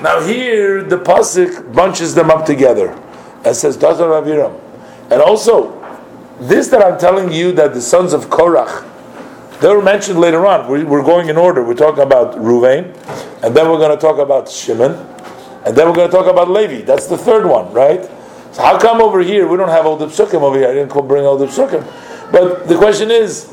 [0.00, 2.90] Now here the pasuk bunches them up together
[3.44, 4.60] and says Datan Aviram.
[5.10, 5.72] And also,
[6.38, 8.88] this that I'm telling you that the sons of Korach,
[9.58, 10.68] they were mentioned later on.
[10.68, 11.64] We're going in order.
[11.64, 12.94] We're talking about Ruvain,
[13.42, 14.92] and then we're going to talk about Shimon,
[15.66, 16.82] and then we're going to talk about Levi.
[16.82, 18.08] That's the third one, right?
[18.54, 20.68] So how come over here we don't have all the psukim over here?
[20.68, 21.82] I didn't bring all the psukim.
[22.30, 23.52] But the question is,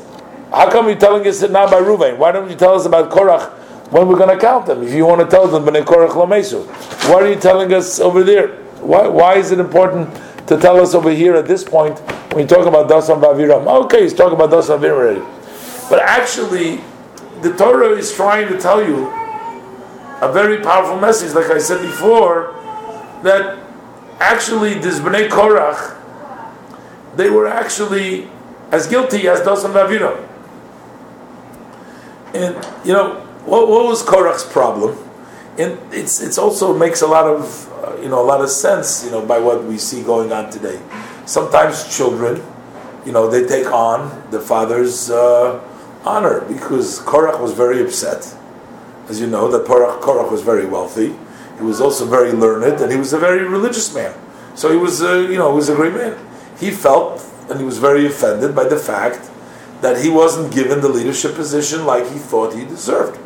[0.52, 2.18] how come you're telling us now by Ruvain?
[2.18, 3.50] Why don't you tell us about Korach
[3.90, 4.80] when we're going to count them?
[4.84, 6.62] If you want to tell them Bnei Korach lo mesu,
[7.10, 8.54] why are you telling us over there?
[8.78, 10.08] Why, why is it important
[10.46, 11.98] to tell us over here at this point
[12.32, 13.66] when you talk about Dasan Vaviram?
[13.86, 15.88] Okay, he's talking about Dasan Vaviram already.
[15.90, 16.80] But actually,
[17.40, 19.08] the Torah is trying to tell you
[20.20, 22.54] a very powerful message, like I said before,
[23.24, 23.58] that
[24.22, 25.96] actually this Bnei Korach,
[27.16, 28.28] they were actually
[28.70, 30.28] as guilty as Dasan Vaviram.
[32.34, 32.54] And
[32.86, 34.96] you know what, what was Korach's problem?
[35.58, 39.04] And it's it's also makes a lot of uh, you know a lot of sense
[39.04, 40.80] you know by what we see going on today.
[41.26, 42.42] Sometimes children,
[43.04, 45.60] you know, they take on the father's uh,
[46.04, 48.34] honor because Korach was very upset.
[49.08, 51.14] As you know, that Korach, Korach was very wealthy.
[51.62, 54.12] He was also very learned, and he was a very religious man.
[54.54, 56.18] So he was, you know, he was a great man.
[56.62, 59.28] he felt and he was very offended by the fact
[59.80, 63.18] that he wasn't given the leadership position like he thought he deserved,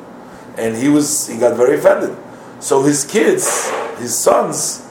[0.56, 2.16] and he was he got very offended.
[2.60, 4.88] So his kids, his sons,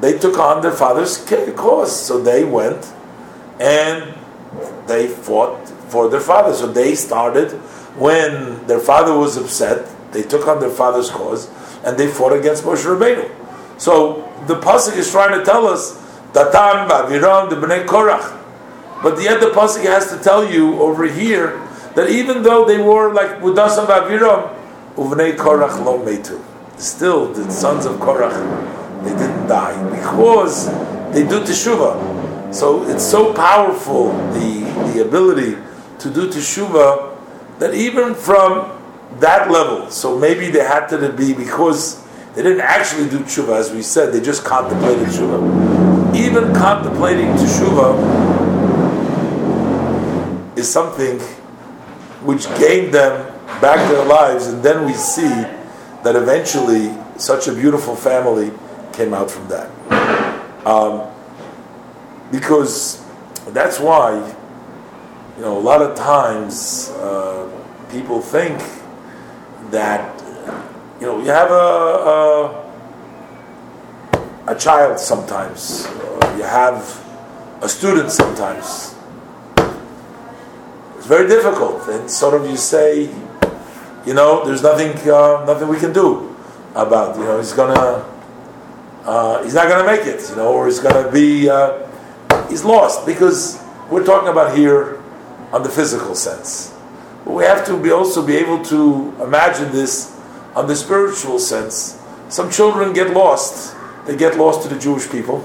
[0.00, 1.16] they took on their father's
[1.56, 1.92] cause.
[1.98, 2.92] So they went
[3.58, 4.14] and
[4.86, 6.52] they fought for their father.
[6.52, 7.52] So they started
[7.96, 9.88] when their father was upset.
[10.12, 11.50] They took on their father's cause
[11.84, 13.30] and they fought against Moshe Rabbeinu.
[13.78, 15.96] So the pasuk is trying to tell us
[16.32, 18.34] Datan, Baviram, the Bnei Korach.
[19.02, 21.60] But yet the pasuk has to tell you over here
[21.94, 24.54] that even though they were like Budasam Baviram,
[24.96, 26.42] Uvnei Korach lo metu.
[26.76, 28.34] Still, the sons of Korach,
[29.04, 30.66] they didn't die because
[31.12, 32.54] they do teshuvah.
[32.54, 34.58] So it's so powerful the
[34.92, 35.56] the ability
[35.98, 37.16] to do teshuvah
[37.58, 38.77] that even from
[39.20, 42.04] that level, so maybe they had to be because
[42.34, 46.14] they didn't actually do tshuva, as we said, they just contemplated tshuva.
[46.14, 47.96] Even contemplating tshuva
[50.56, 51.18] is something
[52.24, 57.96] which gained them back their lives, and then we see that eventually such a beautiful
[57.96, 58.52] family
[58.92, 59.68] came out from that.
[60.66, 61.10] Um,
[62.30, 63.04] because
[63.48, 64.14] that's why,
[65.36, 67.48] you know, a lot of times uh,
[67.90, 68.60] people think
[69.70, 70.18] that
[71.00, 71.54] you know, you have a,
[74.48, 75.86] a, a child sometimes,
[76.36, 77.04] you have
[77.62, 78.96] a student sometimes.
[80.96, 83.02] It's very difficult, and sort of you say,
[84.04, 86.34] you know, there's nothing, uh, nothing we can do
[86.74, 87.16] about.
[87.16, 88.04] You know, he's gonna,
[89.04, 90.28] uh, he's not gonna make it.
[90.30, 91.86] You know, or he's gonna be, uh,
[92.48, 95.00] he's lost because we're talking about here
[95.52, 96.74] on the physical sense.
[97.28, 100.18] We have to be also be able to imagine this
[100.56, 102.02] on the spiritual sense.
[102.30, 103.76] Some children get lost.
[104.06, 105.44] They get lost to the Jewish people.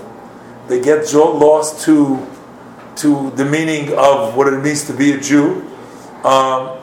[0.67, 2.25] They get lost to
[2.95, 5.69] to the meaning of what it means to be a Jew.
[6.23, 6.79] Um,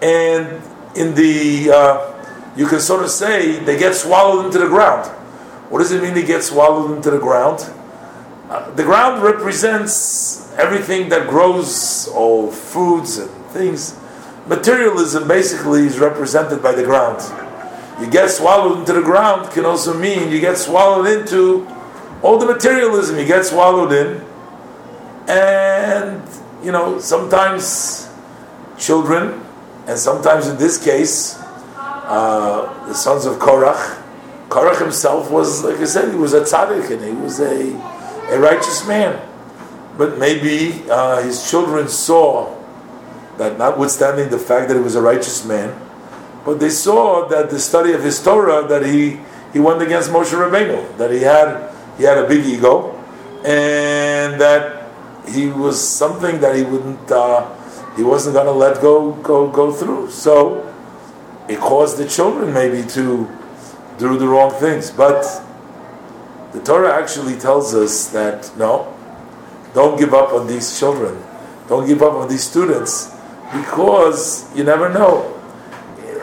[0.00, 0.62] and
[0.96, 5.06] in the uh, you can sort of say they get swallowed into the ground.
[5.68, 7.60] What does it mean they get swallowed into the ground?
[8.48, 13.98] Uh, the ground represents everything that grows, all foods and things.
[14.46, 17.20] Materialism basically is represented by the ground.
[18.00, 21.66] You get swallowed into the ground can also mean you get swallowed into
[22.22, 23.18] all the materialism.
[23.18, 24.24] You get swallowed in.
[25.28, 26.22] And
[26.62, 28.10] you know sometimes
[28.78, 29.40] children
[29.86, 31.38] and sometimes in this case
[31.76, 34.00] uh, the sons of Korach
[34.48, 37.72] Korach himself was like I said he was a tzaddik and he was a,
[38.30, 39.20] a righteous man.
[39.96, 42.63] But maybe uh, his children saw
[43.38, 45.80] that notwithstanding the fact that he was a righteous man
[46.44, 49.18] but they saw that the study of his Torah that he
[49.52, 52.92] he went against Moshe Rabbeinu, that he had he had a big ego,
[53.44, 54.90] and that
[55.28, 57.48] he was something that he wouldn't uh,
[57.96, 60.10] he wasn't going to let go go go through.
[60.10, 60.70] So
[61.48, 63.28] it caused the children maybe to
[63.98, 64.90] do the wrong things.
[64.90, 65.22] But
[66.52, 68.92] the Torah actually tells us that no,
[69.72, 71.22] don't give up on these children,
[71.68, 73.13] don't give up on these students,
[73.54, 75.30] because you never know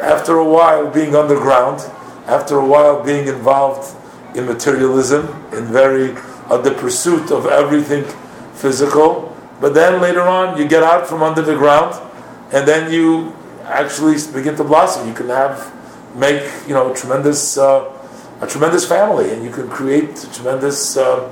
[0.02, 1.80] after a while being underground,
[2.28, 3.96] after a while being involved
[4.36, 6.12] in materialism, in very
[6.50, 8.04] uh, the pursuit of everything
[8.54, 9.36] physical.
[9.60, 11.96] But then later on, you get out from under the ground,
[12.52, 15.08] and then you actually begin to blossom.
[15.08, 15.72] You can have
[16.16, 17.90] make you know tremendous uh,
[18.42, 21.32] a tremendous family, and you can create tremendous uh,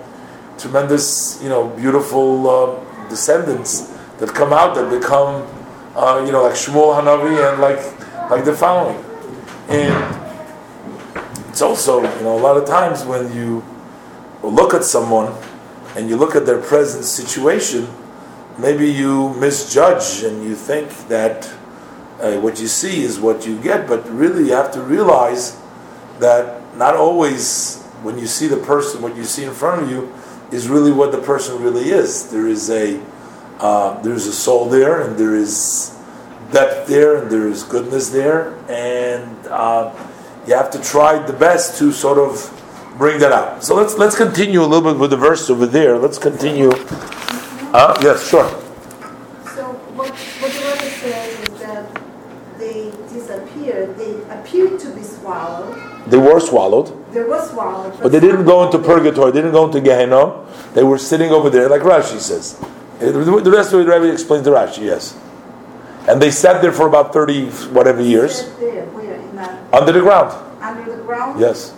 [0.58, 5.48] tremendous you know beautiful uh, descendants that come out that become
[6.00, 9.04] uh, you know like Shmuel Hanavi and like like the following.
[9.70, 10.20] And
[11.50, 13.64] it's also, you know, a lot of times when you
[14.42, 15.34] look at someone
[15.96, 17.88] and you look at their present situation,
[18.58, 21.46] maybe you misjudge and you think that
[22.20, 25.60] uh, what you see is what you get, but really you have to realize
[26.20, 30.12] that not always when you see the person, what you see in front of you
[30.52, 32.32] is really what the person really is.
[32.32, 33.02] There is a
[33.60, 35.96] uh, there's a soul there, and there is
[36.52, 39.94] depth there and there is goodness there, and uh,
[40.48, 42.56] you have to try the best to sort of
[42.98, 43.64] bring that out.
[43.64, 45.98] So let's let's continue a little bit with the verse over there.
[45.98, 46.72] Let's continue.
[47.72, 48.50] Uh, yes, sure.
[49.56, 52.02] So what what the Rebbe says is that
[52.58, 53.98] they disappeared.
[53.98, 55.78] They appeared to be swallowed.
[56.08, 56.88] They were swallowed.
[57.14, 59.32] They were swallowed, but, but they didn't go into purgatory.
[59.32, 60.46] They didn't go into Gehenna.
[60.74, 62.60] They were sitting over there, like Rashi says.
[63.02, 64.84] Uh, the rest of the Rebbe explains the Rashi.
[64.84, 65.18] Yes.
[66.08, 68.50] And they sat there for about 30 whatever years.
[68.60, 69.20] There, where,
[69.74, 70.32] under the ground.
[70.62, 71.40] Under the ground?
[71.40, 71.74] Yes.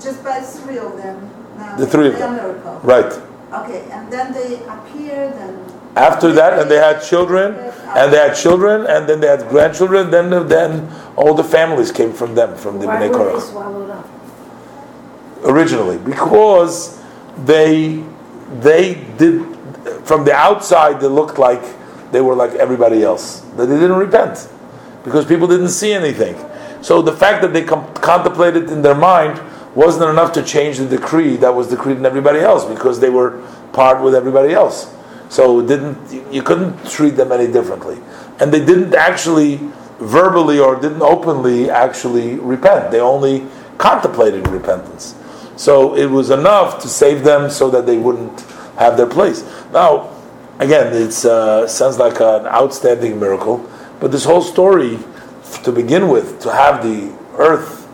[0.00, 1.30] Just by three of them.
[1.56, 2.80] Now, the three of them.
[2.82, 3.12] Right.
[3.52, 5.72] Okay, and then they appeared and.
[5.96, 10.10] After that, and they had children, and they had children, and then they had grandchildren.
[10.10, 14.04] Then, then all the families came from them, from the Why Bnei were Korach.
[15.44, 17.00] originally because
[17.44, 18.02] they
[18.60, 19.55] they did
[20.04, 21.62] from the outside they looked like
[22.12, 24.48] they were like everybody else that they didn't repent
[25.04, 26.36] because people didn't see anything.
[26.82, 29.40] So the fact that they com- contemplated in their mind
[29.74, 33.42] wasn't enough to change the decree that was decreed in everybody else because they were
[33.72, 34.92] part with everybody else.
[35.28, 37.98] So didn't you couldn't treat them any differently.
[38.40, 39.60] And they didn't actually
[39.98, 42.90] verbally or didn't openly actually repent.
[42.90, 43.46] They only
[43.78, 45.14] contemplated repentance.
[45.56, 48.40] So it was enough to save them so that they wouldn't
[48.76, 49.42] have their place.
[49.72, 50.14] Now,
[50.58, 53.68] again, it uh, sounds like an outstanding miracle,
[54.00, 54.98] but this whole story,
[55.64, 57.88] to begin with, to have the earth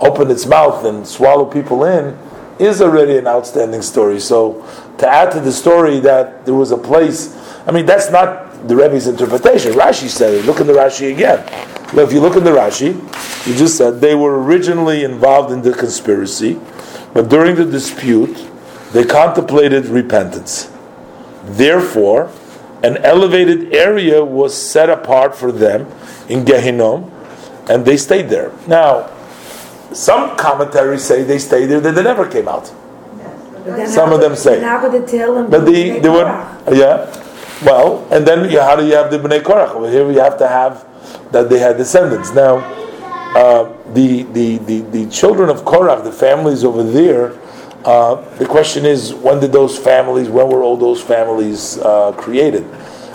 [0.00, 2.18] open its mouth and swallow people in,
[2.58, 4.18] is already an outstanding story.
[4.20, 4.66] So
[4.98, 8.76] to add to the story that there was a place, I mean, that's not the
[8.76, 9.72] Rebbe's interpretation.
[9.72, 10.44] Rashi said it.
[10.46, 11.44] Look in the Rashi again.
[11.94, 12.94] Well, if you look in the Rashi,
[13.46, 16.58] you just said they were originally involved in the conspiracy.
[17.12, 18.36] But during the dispute,
[18.92, 20.70] they contemplated repentance.
[21.44, 22.30] Therefore,
[22.82, 25.86] an elevated area was set apart for them
[26.28, 27.10] in Gehinnom,
[27.68, 28.52] and they stayed there.
[28.66, 29.10] Now,
[29.92, 32.72] some commentaries say they stayed there, that they never came out.
[33.64, 34.60] Then Some of them say.
[34.60, 35.50] then How could it tell them?
[35.50, 39.18] But to the make the yeah, well, and then you, how do you have the
[39.18, 39.70] Bnei Korach?
[39.70, 40.86] Over here, we have to have
[41.32, 42.32] that they had descendants.
[42.32, 42.58] Now,
[43.34, 47.36] uh, the, the the the children of Korach, the families over there.
[47.86, 50.28] Uh, the question is, when did those families?
[50.28, 52.64] When were all those families uh, created?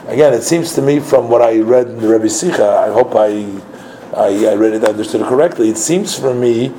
[0.07, 2.77] Again, it seems to me from what I read in the Rebbe Sicha.
[2.77, 3.45] I hope I,
[4.17, 5.69] I I read it, understood it correctly.
[5.69, 6.69] It seems for me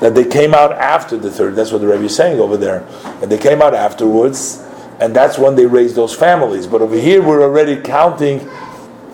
[0.00, 1.54] that they came out after the third.
[1.54, 2.86] That's what the Rebbe is saying over there,
[3.20, 4.62] and they came out afterwards
[5.02, 6.68] and that's when they raised those families.
[6.68, 8.38] But over here, we're already counting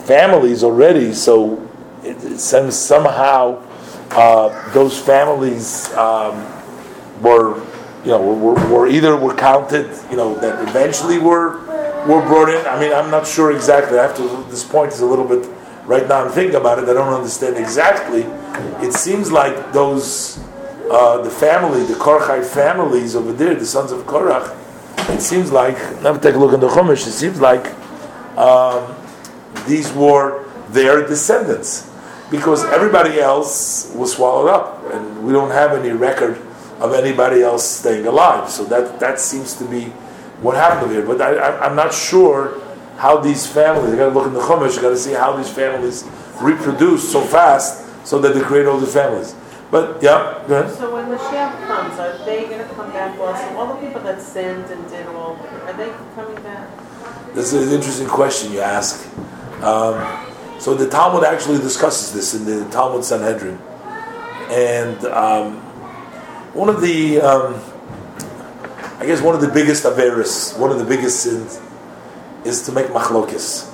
[0.05, 1.67] families already, so
[2.03, 3.65] it, it somehow
[4.11, 6.45] uh, those families um,
[7.23, 7.59] were,
[8.05, 11.59] you know, were, were either were counted, you know, that eventually were
[12.07, 12.65] were brought in.
[12.67, 13.99] I mean, I'm not sure exactly.
[13.99, 14.45] I have to.
[14.51, 15.49] This point is a little bit.
[15.85, 16.89] Right now, I'm thinking about it.
[16.89, 18.23] I don't understand exactly.
[18.87, 20.39] It seems like those.
[20.91, 24.57] Uh, the family, the Korachite families over there, the sons of Korach,
[25.11, 27.75] it seems like, let me take a look in the Chumash, it seems like
[28.39, 28.95] um,
[29.67, 31.91] these were their descendants.
[32.31, 36.41] Because everybody else was swallowed up, and we don't have any record
[36.81, 38.51] of anybody else staying alive.
[38.51, 39.85] So that, that seems to be
[40.41, 41.05] what happened here.
[41.05, 42.61] But I, I, I'm not sure
[42.97, 46.05] how these families, you gotta look in the Chumash, you gotta see how these families
[46.41, 49.35] reproduce so fast so that they create all the families.
[49.71, 50.75] But yeah, go ahead.
[50.77, 53.45] So when the Mashiach comes, are they going to come back also?
[53.57, 56.71] All the people that sinned and did all, are they coming back?
[57.35, 59.07] This is an interesting question you ask.
[59.63, 60.27] Um,
[60.59, 63.59] so the Talmud actually discusses this in the Talmud Sanhedrin,
[64.49, 65.63] and um,
[66.59, 67.55] one of the, um,
[69.01, 71.61] I guess, one of the biggest averis, one of the biggest sins,
[72.45, 73.71] is to make machlokis,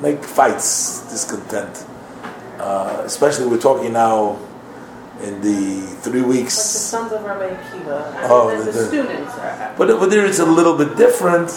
[0.00, 1.84] make fights, discontent.
[2.58, 4.38] Uh, especially we're talking now
[5.22, 6.54] in the three Like the weeks.
[6.54, 9.74] sons of Rabbi Akiva, Oh, the, the- students are.
[9.76, 11.50] But over there it's a little bit different.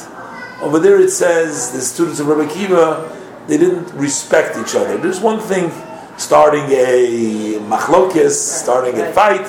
[0.62, 3.10] Over there it says the students of Rabbi Kiva,
[3.48, 4.98] they didn't respect each other.
[4.98, 5.72] There's one thing
[6.18, 8.32] starting a machlokis,
[8.64, 9.48] starting a fight,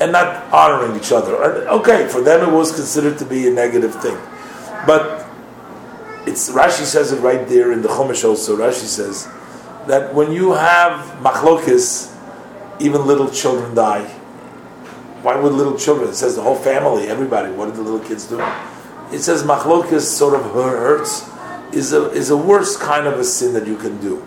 [0.00, 1.36] and not honoring each other.
[1.68, 4.16] Okay, for them it was considered to be a negative thing.
[4.86, 5.26] But
[6.26, 8.56] it's Rashi says it right there in the Chumash also.
[8.56, 9.28] Rashi says
[9.86, 12.12] that when you have machlokis,
[12.80, 14.06] even little children die.
[15.22, 16.10] Why would little children?
[16.10, 17.50] It says the whole family, everybody.
[17.50, 18.40] What did the little kids do?
[19.10, 21.28] It says machlokas sort of hurts,
[21.72, 24.24] is a is a worse kind of a sin that you can do.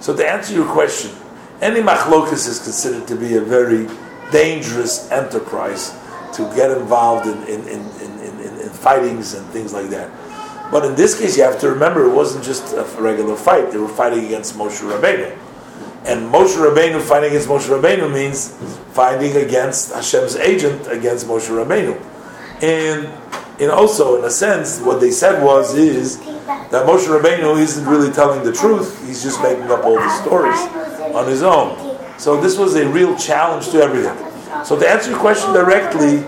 [0.00, 1.12] So to answer your question,
[1.60, 3.88] any machlokas is considered to be a very
[4.32, 5.94] dangerous enterprise
[6.34, 10.10] to get involved in in, in, in, in, in, in fightings and things like that.
[10.72, 13.78] But in this case, you have to remember it wasn't just a regular fight; they
[13.78, 15.36] were fighting against Moshe Rabbeinu.
[16.04, 18.56] And Moshe Rabbeinu fighting against Moshe Rabbeinu means
[18.92, 22.00] fighting against Hashem's agent against Moshe Rabbeinu.
[22.62, 23.06] And
[23.60, 28.10] and also, in a sense, what they said was is that Moshe Rabbeinu isn't really
[28.10, 30.58] telling the truth; he's just making up all the stories
[31.14, 31.81] on his own.
[32.22, 34.16] So this was a real challenge to everything.
[34.64, 36.18] So to answer your question directly,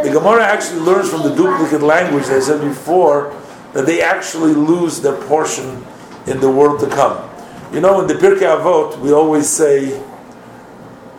[0.00, 3.34] the Gemara actually learns from the duplicate language that I said before
[3.72, 5.84] that they actually lose their portion
[6.28, 7.28] in the world to come.
[7.74, 10.00] You know, in the Pirkei Avot, we always say,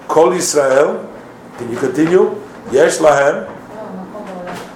[0.08, 1.12] Kol Yisrael,
[1.58, 2.42] can you continue?
[2.72, 3.54] Yesh lahem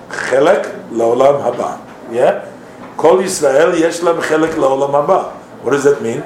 [0.10, 1.80] chelek laolam haba.
[2.12, 2.51] Yeah?
[2.97, 5.32] Kol Yisrael yesh lam chelek la'olam haba.
[5.64, 6.26] What does that mean?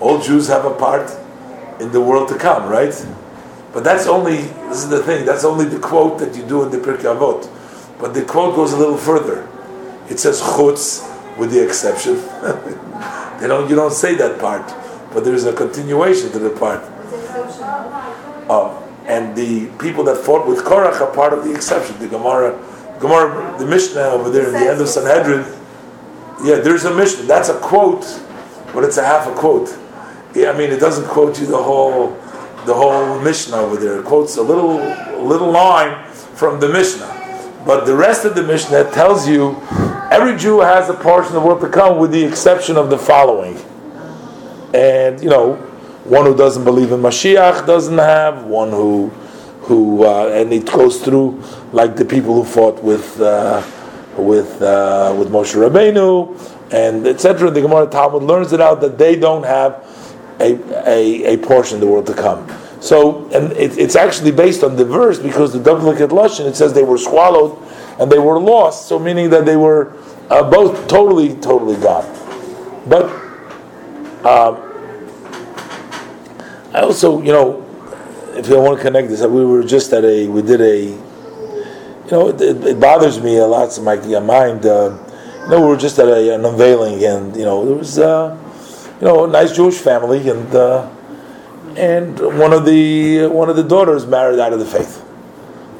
[0.00, 1.17] All Jews have a part
[1.80, 2.94] in the world to come, right?
[3.72, 4.36] But that's only,
[4.68, 7.48] this is the thing, that's only the quote that you do in the Pirkei Avot.
[7.98, 9.48] But the quote goes a little further.
[10.08, 11.04] It says chutz
[11.36, 12.14] with the exception.
[13.40, 14.66] they don't, you don't say that part,
[15.12, 16.82] but there's a continuation to the part.
[18.50, 21.98] Oh, and the people that fought with Korach are part of the exception.
[21.98, 22.52] The Gemara,
[23.00, 25.44] Gemara, the Mishnah over there in the end of Sanhedrin.
[26.44, 27.24] Yeah, there's a Mishnah.
[27.24, 28.04] That's a quote,
[28.72, 29.76] but it's a half a quote.
[30.38, 32.10] Yeah, I mean, it doesn't quote you the whole,
[32.64, 33.98] the whole Mishnah over there.
[33.98, 34.76] It quotes a little,
[35.20, 37.62] little line from the Mishnah.
[37.66, 39.60] But the rest of the Mishnah tells you
[40.12, 42.96] every Jew has a portion of the world to come, with the exception of the
[42.96, 43.58] following.
[44.72, 45.56] And you know,
[46.04, 49.08] one who doesn't believe in Mashiach doesn't have one who,
[49.62, 53.60] who, uh, and it goes through like the people who fought with, uh,
[54.16, 57.50] with, uh, with Moshe Rabbeinu, and etc.
[57.50, 59.84] The Gemara Talmud learns it out that they don't have
[60.40, 62.48] a, a, a portion of the world to come.
[62.80, 66.72] So, and it, it's actually based on the verse because the duplicate lashon it says
[66.72, 67.58] they were swallowed
[67.98, 68.86] and they were lost.
[68.86, 69.94] So, meaning that they were
[70.30, 72.06] uh, both totally, totally gone.
[72.86, 73.06] But
[74.24, 74.62] um,
[76.74, 77.64] I also, you know,
[78.34, 82.10] if you want to connect this, we were just at a, we did a, you
[82.10, 83.70] know, it, it bothers me a lot.
[83.72, 84.96] to my mind, uh,
[85.42, 88.36] you know, we were just at a, an unveiling, and you know, there was, uh,
[89.00, 90.90] you know, a nice Jewish family, and uh,
[91.76, 95.04] and one of the one of the daughters married out of the faith,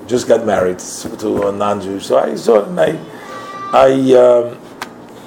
[0.07, 1.99] just got married to a non-Jew.
[1.99, 2.99] So I saw, and I,
[3.73, 4.59] I, um,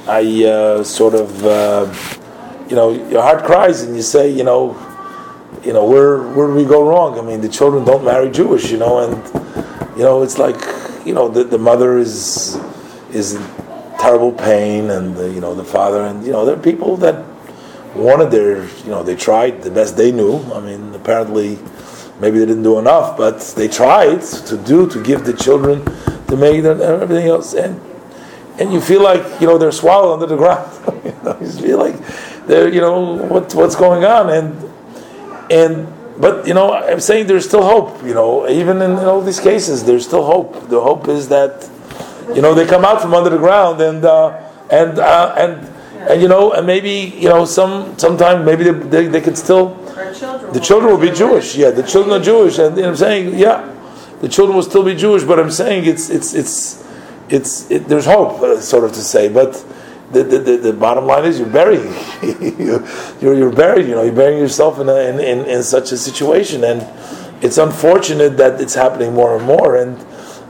[0.08, 1.94] I uh, sort of, uh,
[2.70, 4.78] you know, your heart cries, and you say, you know,
[5.62, 7.20] you know, where where do we go wrong?
[7.20, 10.56] I mean, the children don't marry Jewish, you know, and you know, it's like,
[11.06, 12.58] you know, the, the mother is
[13.12, 13.34] is
[14.00, 17.26] terrible pain, and the, you know, the father, and you know, there are people that
[17.96, 20.40] wanted their, you know, they tried the best they knew.
[20.54, 21.60] I mean, apparently,
[22.20, 25.84] maybe they didn't do enough, but they tried to do to give the children
[26.28, 27.80] to make and everything else, and
[28.60, 30.70] and you feel like you know they're swallowed under the ground.
[31.06, 31.96] you, know, you feel like
[32.48, 34.72] they're, you know, what what's going on, and
[35.52, 35.88] and
[36.22, 39.40] but you know i'm saying there's still hope you know even in, in, all these
[39.40, 41.70] cases there's still hope the hope is that
[42.36, 44.40] you know they come out from under the ground and uh,
[44.70, 45.68] and uh, and
[46.10, 49.78] and you know and maybe you know some sometime maybe they, they, they could still
[50.16, 51.56] children the children will be jewish.
[51.56, 52.58] Yeah the children are jewish.
[52.60, 53.38] And you know, i'm saying?
[53.38, 53.68] Yeah.
[54.22, 56.82] The children will still be jewish but i'm saying it's it's it's
[57.32, 59.30] it's it, there's hope uh, sort of to say.
[59.30, 59.54] But
[60.12, 61.94] the, the, the, bottom line is you're burying.
[63.22, 65.98] You're, you're buried you know you're burying yourself in, a, in, in, in, such a
[65.98, 66.64] situation.
[66.64, 66.86] And
[67.42, 69.78] it's unfortunate that it's happening more and more.
[69.78, 69.98] And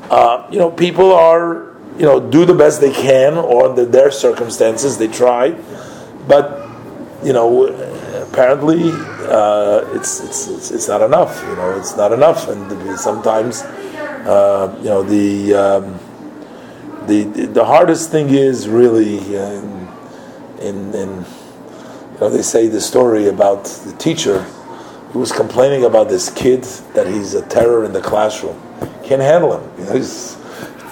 [0.09, 4.11] uh, you know people are you know do the best they can or under their
[4.11, 5.51] circumstances they try.
[6.27, 6.67] But
[7.23, 7.67] you know
[8.29, 12.47] apparently uh, it's, it's, it's it's not enough you know it's not enough.
[12.47, 15.99] And sometimes uh, you know the um,
[17.07, 19.87] the, the, hardest thing is really in,
[20.59, 24.43] in, in, you know they say the story about the teacher
[25.11, 26.63] who was complaining about this kid
[26.93, 28.59] that he's a terror in the classroom.
[29.03, 29.79] Can't handle him.
[29.79, 30.37] You know, he's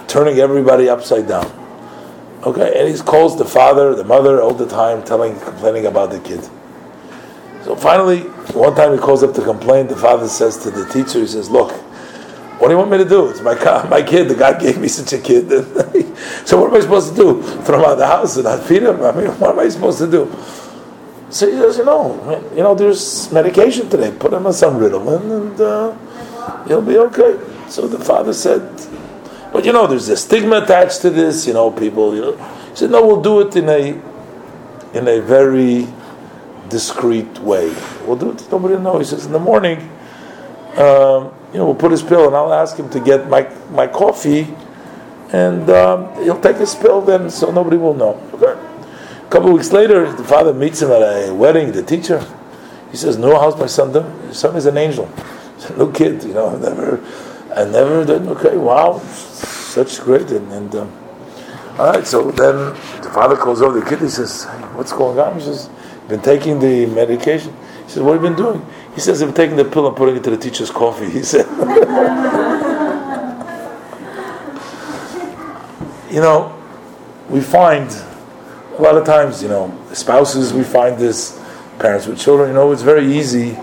[0.10, 1.46] turning everybody upside down
[2.44, 6.20] okay and he calls the father the mother all the time telling complaining about the
[6.20, 6.44] kid
[7.64, 8.22] so finally
[8.54, 11.50] one time he calls up to complain the father says to the teacher he says
[11.50, 11.72] look
[12.60, 13.30] what do you want me to do?
[13.30, 13.56] It's my
[13.88, 14.28] my kid.
[14.28, 15.48] The God gave me such a kid.
[16.46, 17.42] so what am I supposed to do?
[17.64, 19.02] Throw him out of the house and not feed him?
[19.02, 20.30] I mean, what am I supposed to do?
[21.30, 24.12] So he says, you know, you know, there's medication today.
[24.12, 27.40] Put him on some Ritalin, and uh, he'll be okay.
[27.70, 28.62] So the father said,
[29.52, 31.48] but you know, there's a stigma attached to this.
[31.48, 32.16] You know, people.
[32.16, 32.36] You know,
[32.70, 34.02] he said, no, we'll do it in a
[34.98, 35.88] in a very
[36.70, 37.76] discreet way.
[38.06, 38.52] We'll do it.
[38.52, 39.00] Nobody will know.
[39.00, 39.90] He says, in the morning.
[40.78, 43.88] Um, you know, we'll put his pill and I'll ask him to get my, my
[43.88, 44.48] coffee
[45.32, 48.22] and um, he'll take his pill then so nobody will know.
[48.34, 48.52] Okay.
[48.52, 52.26] A couple of weeks later, the father meets him at a wedding, the teacher.
[52.92, 54.24] He says, No, how's my son doing?
[54.24, 55.10] Your son is an angel.
[55.76, 56.98] No kid, you know, I never,
[57.56, 58.28] I never did.
[58.28, 60.30] Okay, wow, such great.
[60.32, 60.92] And, and um,
[61.80, 64.00] all right, so then the father calls over the kid.
[64.00, 65.36] He says, hey, What's going on?
[65.36, 65.70] He says,
[66.08, 67.56] Been taking the medication.
[67.86, 68.66] He says, What have you been doing?
[68.94, 71.10] He says, I'm taking the pill and putting it to the teacher's coffee.
[71.10, 71.46] He said,
[76.12, 76.56] You know,
[77.30, 77.90] we find
[78.78, 81.40] a lot of times, you know, spouses, we find this,
[81.78, 83.58] parents with children, you know, it's very easy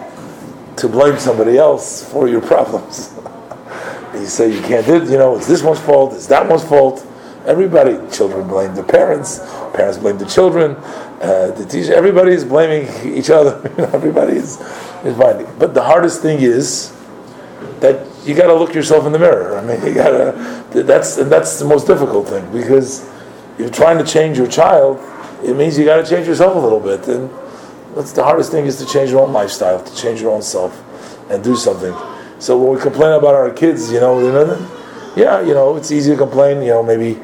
[0.77, 3.13] to blame somebody else for your problems.
[4.27, 6.65] You say you can't do it, you know, it's this one's fault, it's that one's
[6.65, 7.07] fault,
[7.47, 9.39] Everybody, children blame the parents,
[9.73, 10.75] parents blame the children,
[11.23, 11.95] uh, the teacher.
[11.95, 13.63] Everybody is blaming each other.
[13.95, 14.61] everybody is,
[15.05, 15.47] is finding.
[15.57, 16.93] But the hardest thing is
[17.79, 19.57] that you got to look yourself in the mirror.
[19.57, 20.83] I mean, you got to.
[20.83, 23.09] That's that's the most difficult thing because
[23.61, 24.99] you're trying to change your child.
[25.45, 27.31] It means you got to change yourself a little bit, and
[27.95, 30.83] that's the hardest thing is to change your own lifestyle, to change your own self,
[31.31, 31.95] and do something.
[32.39, 34.21] So when we complain about our kids, you know,
[35.17, 36.63] yeah, you know, it's easy to complain.
[36.63, 37.21] You know, maybe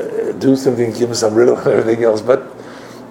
[0.00, 2.22] uh, do something, give them some riddle and everything else.
[2.22, 2.54] But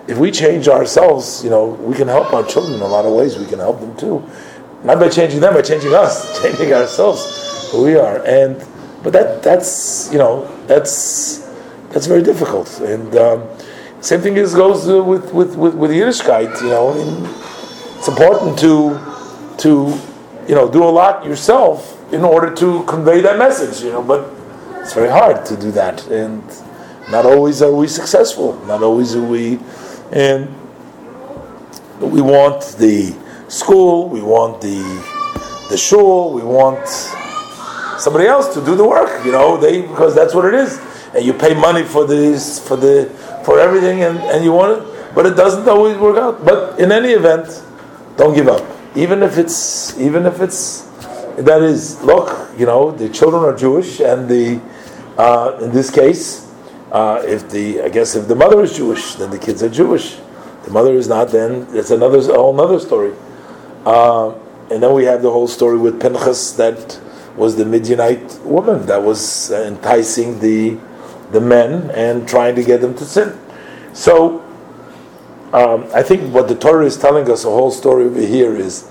[0.08, 3.14] if we change ourselves, you know, we can help our children in a lot of
[3.14, 3.38] ways.
[3.38, 4.28] We can help them too,
[4.84, 8.26] not by changing them, by changing us, changing ourselves, who we are.
[8.26, 8.66] And
[9.04, 11.48] but that that's you know that's
[11.90, 12.80] that's very difficult.
[12.80, 13.48] And um,
[14.02, 16.62] same thing is goes with with with, with Yiddishkeit.
[16.62, 17.30] You know, I mean,
[17.98, 19.00] it's important to
[19.60, 20.17] to
[20.48, 23.84] you know do a lot yourself in order to convey that message.
[23.84, 24.34] You know, but
[24.82, 26.44] it's very hard to do that, and
[27.12, 28.54] not always are we successful.
[28.66, 29.60] Not always are we,
[30.12, 30.48] and
[32.00, 33.16] we want the
[33.48, 34.82] school, we want the
[35.70, 36.88] the shul, we want
[38.00, 39.26] somebody else to do the work.
[39.26, 40.80] You know, they because that's what it is,
[41.14, 43.10] and you pay money for this for the
[43.44, 46.46] for everything, and and you want it, but it doesn't always work out.
[46.46, 47.64] But in any event,
[48.16, 48.64] don't give up,
[48.98, 50.82] even if it's even if it's
[51.38, 54.60] that is look, you know, the children are Jewish, and the
[55.18, 56.46] uh, in this case.
[56.92, 60.18] Uh, if the I guess if the mother is Jewish, then the kids are Jewish.
[60.64, 63.14] The mother is not, then it's another a whole other story.
[63.86, 64.32] Uh,
[64.72, 67.00] and then we have the whole story with Pinchas that
[67.36, 70.78] was the Midianite woman that was enticing the
[71.32, 73.38] the men and trying to get them to sin.
[73.94, 74.47] So
[75.58, 78.88] um, I think what the Torah is telling us, a whole story over here, is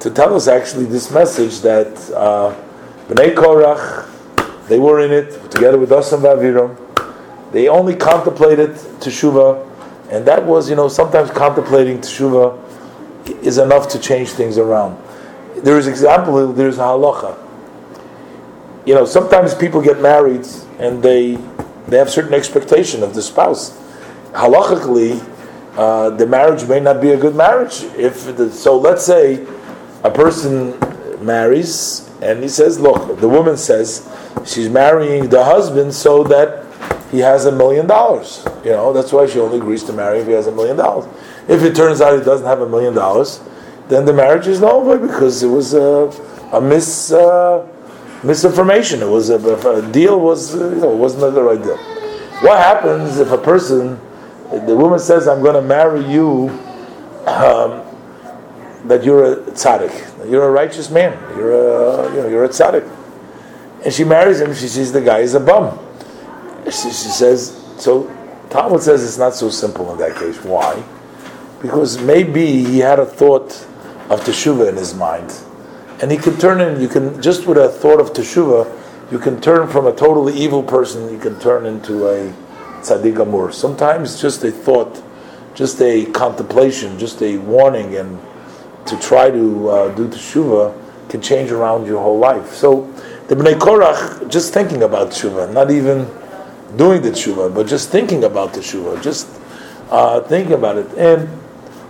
[0.00, 2.54] to tell us actually this message that uh,
[3.08, 4.08] Bnei Korach,
[4.68, 6.76] they were in it together with us and Vaviram.
[7.52, 9.66] They only contemplated teshuva,
[10.10, 12.58] and that was, you know, sometimes contemplating teshuva
[13.42, 14.96] is enough to change things around.
[15.56, 16.52] There is example.
[16.54, 17.36] There is a halacha.
[18.86, 20.46] You know, sometimes people get married
[20.78, 21.36] and they
[21.88, 23.76] they have certain expectation of the spouse.
[24.32, 25.20] Halachically,
[25.76, 27.82] uh, the marriage may not be a good marriage.
[27.96, 29.46] If the, so, let's say
[30.04, 30.78] a person
[31.24, 34.08] marries and he says, "Look," the woman says
[34.44, 36.64] she's marrying the husband so that
[37.10, 38.44] he has a million dollars.
[38.64, 41.06] You know, that's why she only agrees to marry if he has a million dollars.
[41.48, 43.40] If it turns out he doesn't have a million dollars,
[43.88, 46.12] then the marriage is over because it was a,
[46.52, 47.66] a mis, uh,
[48.22, 49.00] misinformation.
[49.00, 51.78] It was a, a deal was you know wasn't the right deal.
[52.42, 53.98] What happens if a person,
[54.50, 56.48] the woman says, "I'm going to marry you,"
[57.26, 57.84] um,
[58.84, 62.88] that you're a tzaddik, you're a righteous man, you're a you know you're a tzaddik,
[63.84, 64.54] and she marries him.
[64.54, 65.78] She sees the guy is a bum
[66.70, 68.10] she, she says, so
[68.50, 70.42] Talmud says it's not so simple in that case.
[70.42, 70.82] Why?
[71.62, 73.52] Because maybe he had a thought
[74.10, 75.34] of teshuva in his mind,
[76.00, 76.80] and he can turn in.
[76.80, 78.70] You can just with a thought of teshuva,
[79.10, 81.10] you can turn from a totally evil person.
[81.10, 82.32] You can turn into a
[82.80, 83.52] tzaddik gamur.
[83.52, 85.02] Sometimes just a thought,
[85.54, 88.18] just a contemplation, just a warning, and
[88.86, 90.74] to try to uh, do teshuva
[91.08, 92.54] can change around your whole life.
[92.54, 92.90] So
[93.28, 96.06] the Bnei Korach, just thinking about teshuva, not even
[96.76, 99.28] doing the tshuva, but just thinking about the tshuva, just
[99.90, 100.92] uh, thinking about it.
[100.96, 101.28] And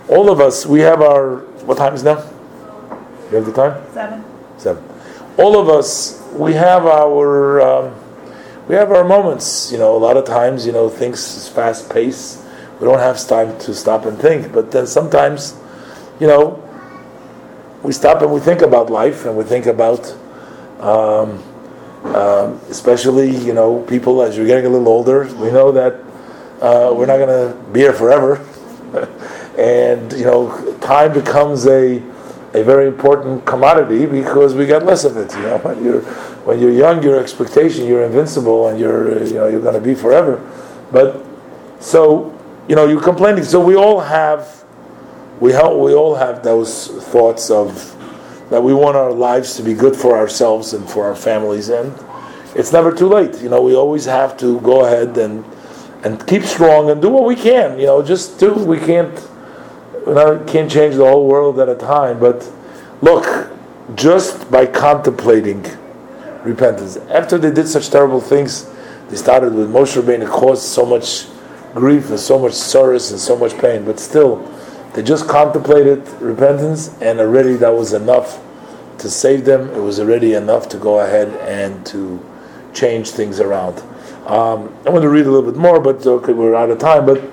[0.07, 2.17] all of us, we have our what time is now?
[3.29, 3.93] You have the time?
[3.93, 4.23] Seven.
[4.57, 4.83] Seven.
[5.37, 7.95] All of us, we have our um,
[8.69, 9.71] we have our moments.
[9.71, 12.45] You know, a lot of times, you know, things is fast paced.
[12.79, 14.53] We don't have time to stop and think.
[14.53, 15.57] But then sometimes,
[16.21, 16.63] you know,
[17.83, 20.15] we stop and we think about life and we think about.
[20.79, 21.43] Um,
[21.99, 25.95] um, especially, you know, people as you're getting a little older, we know that
[26.61, 28.37] uh, we're not going to be here forever,
[29.57, 32.01] and you know, time becomes a
[32.53, 35.31] a very important commodity because we get less of it.
[35.33, 36.01] You know, you're
[36.49, 39.79] when you're young, your expectation you're invincible and you're uh, you know you're going to
[39.79, 40.41] be forever,
[40.91, 41.23] but
[41.79, 42.33] so
[42.67, 43.43] you know you're complaining.
[43.43, 44.65] So we all have
[45.39, 47.95] we have, we all have those thoughts of
[48.49, 51.93] that we want our lives to be good for ourselves and for our families, and
[52.55, 53.39] it's never too late.
[53.43, 55.45] You know, we always have to go ahead and
[56.03, 57.79] and keep strong and do what we can.
[57.79, 58.55] You know, just do.
[58.55, 59.13] We can't
[60.07, 60.15] we
[60.51, 62.51] can't change the whole world at a time, but
[63.03, 63.51] look,
[63.93, 65.63] just by contemplating
[66.43, 66.97] repentance.
[66.97, 68.69] After they did such terrible things,
[69.09, 71.27] they started with Moshe Rabbeinu caused so much
[71.73, 74.37] grief and so much sorrow and so much pain, but still
[74.93, 78.41] they just contemplated repentance, and already that was enough
[78.97, 79.69] to save them.
[79.69, 82.19] It was already enough to go ahead and to
[82.73, 83.79] change things around.
[84.25, 87.05] Um, I want to read a little bit more, but okay, we're out of time.
[87.05, 87.23] But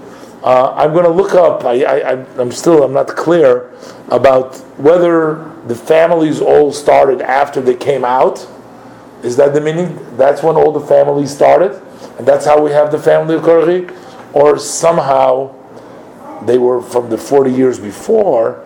[0.43, 1.65] uh, I'm going to look up.
[1.65, 3.73] I, I'm still I'm not clear
[4.09, 8.47] about whether the families all started after they came out.
[9.27, 9.99] Is that the meaning?
[10.17, 11.73] That's when all the families started,
[12.17, 13.91] and that's how we have the family of Korchi,
[14.33, 15.53] or somehow
[16.47, 18.65] they were from the 40 years before,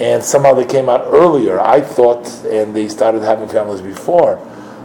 [0.00, 1.60] and somehow they came out earlier.
[1.60, 4.38] I thought, and they started having families before.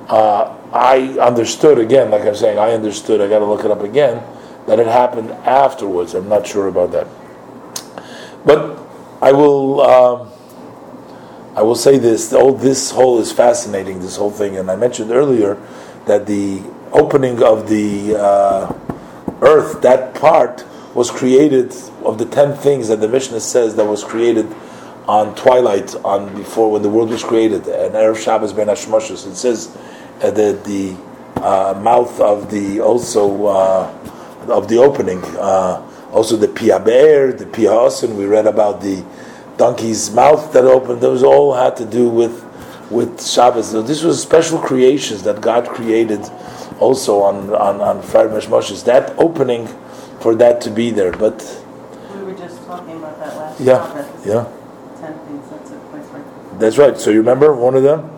[0.09, 3.21] Uh, I understood again, like I'm saying, I understood.
[3.21, 4.21] I got to look it up again
[4.67, 6.15] that it happened afterwards.
[6.15, 7.07] I'm not sure about that,
[8.45, 8.77] but
[9.21, 9.79] I will.
[9.79, 10.32] Um,
[11.55, 13.99] I will say this: oh, this whole is fascinating.
[13.99, 15.61] This whole thing, and I mentioned earlier
[16.05, 18.73] that the opening of the uh,
[19.41, 21.73] earth, that part, was created
[22.03, 24.47] of the ten things that the Mishnah says that was created
[25.07, 29.27] on twilight, on before when the world was created, and erev Shabbos ben Hashmoshes.
[29.27, 29.77] It says
[30.21, 30.95] uh, that the
[31.35, 33.93] uh, mouth of the also uh,
[34.47, 38.15] of the opening, uh, also the piaber, the piaosin.
[38.15, 39.03] We read about the
[39.57, 41.01] donkey's mouth that opened.
[41.01, 42.43] Those all had to do with
[42.91, 43.71] with Shabbos.
[43.71, 46.21] So this was special creations that God created
[46.79, 48.83] also on on on Friday Moshes.
[48.85, 49.67] That opening
[50.19, 51.41] for that to be there, but
[52.15, 54.25] We were just talking about that last yeah, Shabbos.
[54.25, 54.43] yeah.
[55.01, 56.59] Ten things that took place right.
[56.59, 56.97] That's right.
[56.97, 58.09] So you remember one of them?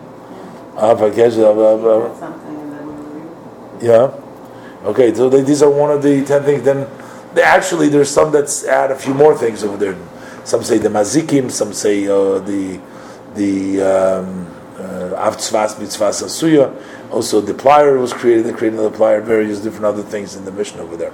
[0.76, 4.88] Ah, Vakesh, uh, uh, uh, That's something and then we were Yeah.
[4.90, 5.14] Okay.
[5.14, 6.62] So they, these are one of the ten things.
[6.62, 6.86] Then
[7.34, 9.96] they, actually, there's some that's add a few more things over there.
[10.46, 11.50] Some say the mazikim.
[11.50, 12.80] Some say uh, the
[13.34, 16.72] the um, uh, avtzvas mitzvas asuya.
[17.10, 18.44] Also, the plier was created.
[18.44, 19.24] The They created the plier.
[19.24, 21.12] Various different other things in the Mishnah over there.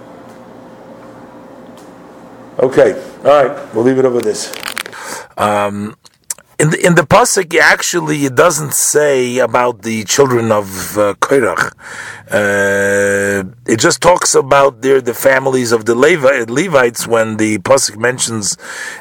[2.59, 2.93] Okay.
[3.25, 3.75] All right.
[3.75, 4.55] We'll leave it over this.
[5.39, 5.97] Um,
[6.63, 11.15] in the in the pasuk, actually, it doesn't say about the children of uh.
[12.33, 17.97] Uh, it just talks about their the families of the Levi, Levites when the pasuk
[17.99, 18.57] mentions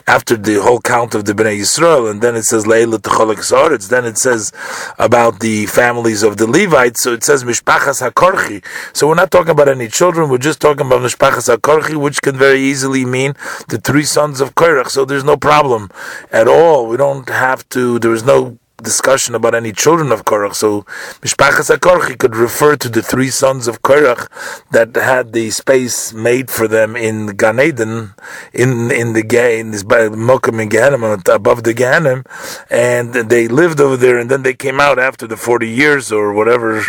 [0.08, 2.66] after the whole count of the Bnei Yisrael, and then it says.
[2.66, 4.52] Then it says
[4.98, 7.02] about the families of the Levites.
[7.02, 8.66] So it says Mishpachas Hakorchi.
[8.96, 10.30] So we're not talking about any children.
[10.30, 13.34] We're just talking about Mishpachas Hakorchi, which can very easily mean
[13.68, 14.90] the three sons of Korach.
[14.90, 15.90] So there's no problem
[16.32, 16.88] at all.
[16.88, 18.00] We don't have to.
[18.00, 20.56] There is no discussion about any children of Korach.
[20.56, 20.82] So
[21.22, 24.28] Mishpachas HaKorach could refer to the three sons of Korach
[24.72, 28.14] that had the space made for them in Gan Eden,
[28.54, 32.26] in in the gay in this Mokum in Gehenim, above the Gehenim,
[32.70, 36.34] and they lived over there, and then they came out after the forty years or
[36.34, 36.84] whatever,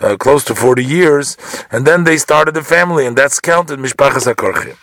[0.00, 1.36] uh, close to forty years,
[1.70, 4.76] and then they started a family, and that's counted Mishpachas HaKorach.